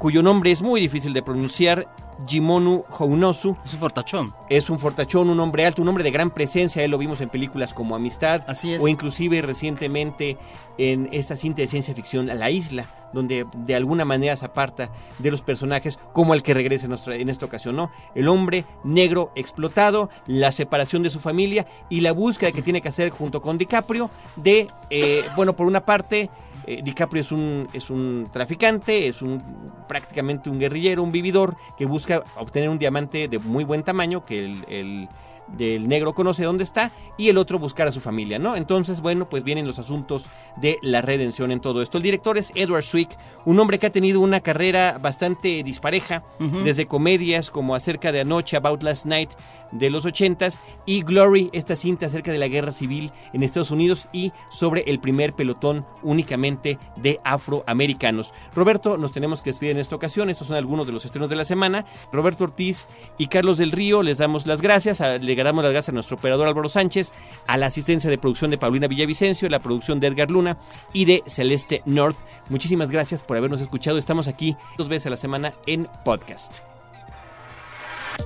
cuyo 0.00 0.22
nombre 0.22 0.50
es 0.50 0.62
muy 0.62 0.80
difícil 0.80 1.12
de 1.12 1.22
pronunciar, 1.22 1.86
Jimonu 2.26 2.84
Hounosu. 2.88 3.54
Es 3.66 3.74
un 3.74 3.80
fortachón. 3.80 4.34
Es 4.48 4.70
un 4.70 4.78
fortachón, 4.78 5.28
un 5.28 5.38
hombre 5.40 5.66
alto, 5.66 5.82
un 5.82 5.88
hombre 5.88 6.02
de 6.02 6.10
gran 6.10 6.30
presencia. 6.30 6.82
Él 6.82 6.90
lo 6.90 6.96
vimos 6.96 7.20
en 7.20 7.28
películas 7.28 7.74
como 7.74 7.94
Amistad. 7.94 8.42
Así 8.46 8.72
es. 8.72 8.82
O 8.82 8.88
inclusive 8.88 9.42
recientemente 9.42 10.38
en 10.78 11.10
esta 11.12 11.36
cinta 11.36 11.60
de 11.60 11.68
ciencia 11.68 11.94
ficción, 11.94 12.28
La 12.28 12.50
Isla, 12.50 12.86
donde 13.12 13.46
de 13.54 13.74
alguna 13.74 14.06
manera 14.06 14.34
se 14.36 14.46
aparta 14.46 14.90
de 15.18 15.30
los 15.30 15.42
personajes 15.42 15.98
como 16.14 16.32
el 16.32 16.42
que 16.42 16.54
regresa 16.54 16.86
en, 16.86 17.20
en 17.20 17.28
esta 17.28 17.44
ocasión, 17.44 17.76
¿no? 17.76 17.90
El 18.14 18.28
hombre 18.28 18.64
negro 18.82 19.32
explotado, 19.34 20.08
la 20.26 20.50
separación 20.50 21.02
de 21.02 21.10
su 21.10 21.20
familia 21.20 21.66
y 21.90 22.00
la 22.00 22.12
búsqueda 22.12 22.52
que 22.52 22.62
tiene 22.62 22.80
que 22.80 22.88
hacer 22.88 23.10
junto 23.10 23.42
con 23.42 23.58
DiCaprio 23.58 24.08
de, 24.36 24.68
eh, 24.88 25.24
bueno, 25.36 25.54
por 25.54 25.66
una 25.66 25.84
parte 25.84 26.30
eh, 26.66 26.80
DiCaprio 26.82 27.20
es 27.20 27.32
un, 27.32 27.68
es 27.72 27.90
un 27.90 28.28
traficante, 28.32 29.08
es 29.08 29.22
un 29.22 29.42
prácticamente 29.88 30.50
un 30.50 30.58
guerrillero, 30.58 31.02
un 31.02 31.12
vividor 31.12 31.56
que 31.76 31.86
busca 31.86 32.22
obtener 32.36 32.68
un 32.68 32.78
diamante 32.78 33.28
de 33.28 33.38
muy 33.38 33.64
buen 33.64 33.82
tamaño 33.82 34.24
que 34.24 34.56
el 34.68 35.08
del 35.56 35.88
negro 35.88 36.14
conoce 36.14 36.44
dónde 36.44 36.64
está 36.64 36.92
y 37.16 37.28
el 37.28 37.38
otro 37.38 37.58
buscar 37.58 37.88
a 37.88 37.92
su 37.92 38.00
familia, 38.00 38.38
¿no? 38.38 38.56
Entonces, 38.56 39.00
bueno, 39.00 39.28
pues 39.28 39.44
vienen 39.44 39.66
los 39.66 39.78
asuntos 39.78 40.26
de 40.56 40.78
la 40.82 41.02
redención 41.02 41.52
en 41.52 41.60
todo 41.60 41.82
esto. 41.82 41.98
El 41.98 42.02
director 42.02 42.38
es 42.38 42.52
Edward 42.54 42.84
Swick, 42.84 43.16
un 43.44 43.58
hombre 43.58 43.78
que 43.78 43.86
ha 43.86 43.92
tenido 43.92 44.20
una 44.20 44.40
carrera 44.40 44.98
bastante 45.00 45.62
dispareja, 45.62 46.22
desde 46.64 46.86
comedias 46.86 47.50
como 47.50 47.74
Acerca 47.74 48.12
de 48.12 48.20
Anoche, 48.20 48.56
About 48.56 48.82
Last 48.82 49.06
Night 49.06 49.30
de 49.72 49.90
los 49.90 50.04
ochentas 50.04 50.60
y 50.86 51.02
Glory, 51.02 51.50
esta 51.52 51.76
cinta 51.76 52.06
acerca 52.06 52.32
de 52.32 52.38
la 52.38 52.48
guerra 52.48 52.72
civil 52.72 53.12
en 53.32 53.42
Estados 53.42 53.70
Unidos 53.70 54.08
y 54.12 54.32
sobre 54.50 54.82
el 54.82 55.00
primer 55.00 55.34
pelotón 55.34 55.86
únicamente 56.02 56.78
de 56.96 57.20
afroamericanos. 57.24 58.32
Roberto, 58.54 58.96
nos 58.96 59.12
tenemos 59.12 59.42
que 59.42 59.50
despedir 59.50 59.72
en 59.72 59.78
esta 59.78 59.96
ocasión, 59.96 60.30
estos 60.30 60.48
son 60.48 60.56
algunos 60.56 60.86
de 60.86 60.92
los 60.92 61.04
estrenos 61.04 61.30
de 61.30 61.36
la 61.36 61.44
semana. 61.44 61.84
Roberto 62.12 62.44
Ortiz 62.44 62.88
y 63.18 63.28
Carlos 63.28 63.58
del 63.58 63.72
Río, 63.72 64.02
les 64.02 64.18
damos 64.18 64.46
las 64.46 64.62
gracias, 64.62 65.00
le 65.40 65.48
damos 65.48 65.64
las 65.64 65.72
gracias 65.72 65.90
a 65.90 65.92
nuestro 65.92 66.16
operador 66.16 66.46
Álvaro 66.46 66.68
Sánchez, 66.68 67.12
a 67.46 67.56
la 67.56 67.66
asistencia 67.66 68.10
de 68.10 68.18
producción 68.18 68.50
de 68.50 68.58
Paulina 68.58 68.88
Villavicencio, 68.88 69.48
la 69.48 69.58
producción 69.58 70.00
de 70.00 70.06
Edgar 70.06 70.30
Luna 70.30 70.58
y 70.92 71.04
de 71.04 71.22
Celeste 71.26 71.82
North. 71.86 72.16
Muchísimas 72.48 72.90
gracias 72.90 73.22
por 73.22 73.36
habernos 73.36 73.60
escuchado. 73.60 73.98
Estamos 73.98 74.28
aquí 74.28 74.56
dos 74.76 74.88
veces 74.88 75.06
a 75.06 75.10
la 75.10 75.16
semana 75.16 75.54
en 75.66 75.88
podcast. 76.04 76.58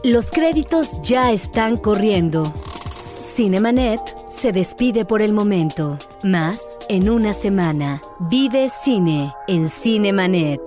Los 0.02 0.30
créditos 0.30 1.00
ya 1.02 1.30
están 1.30 1.76
corriendo. 1.76 2.52
Cinemanet 3.34 4.00
se 4.28 4.52
despide 4.52 5.04
por 5.04 5.22
el 5.22 5.32
momento. 5.32 5.98
Más 6.24 6.60
en 6.88 7.08
una 7.08 7.32
semana. 7.32 8.00
Vive 8.20 8.70
cine 8.82 9.32
en 9.48 9.70
Cinemanet. 9.70 10.60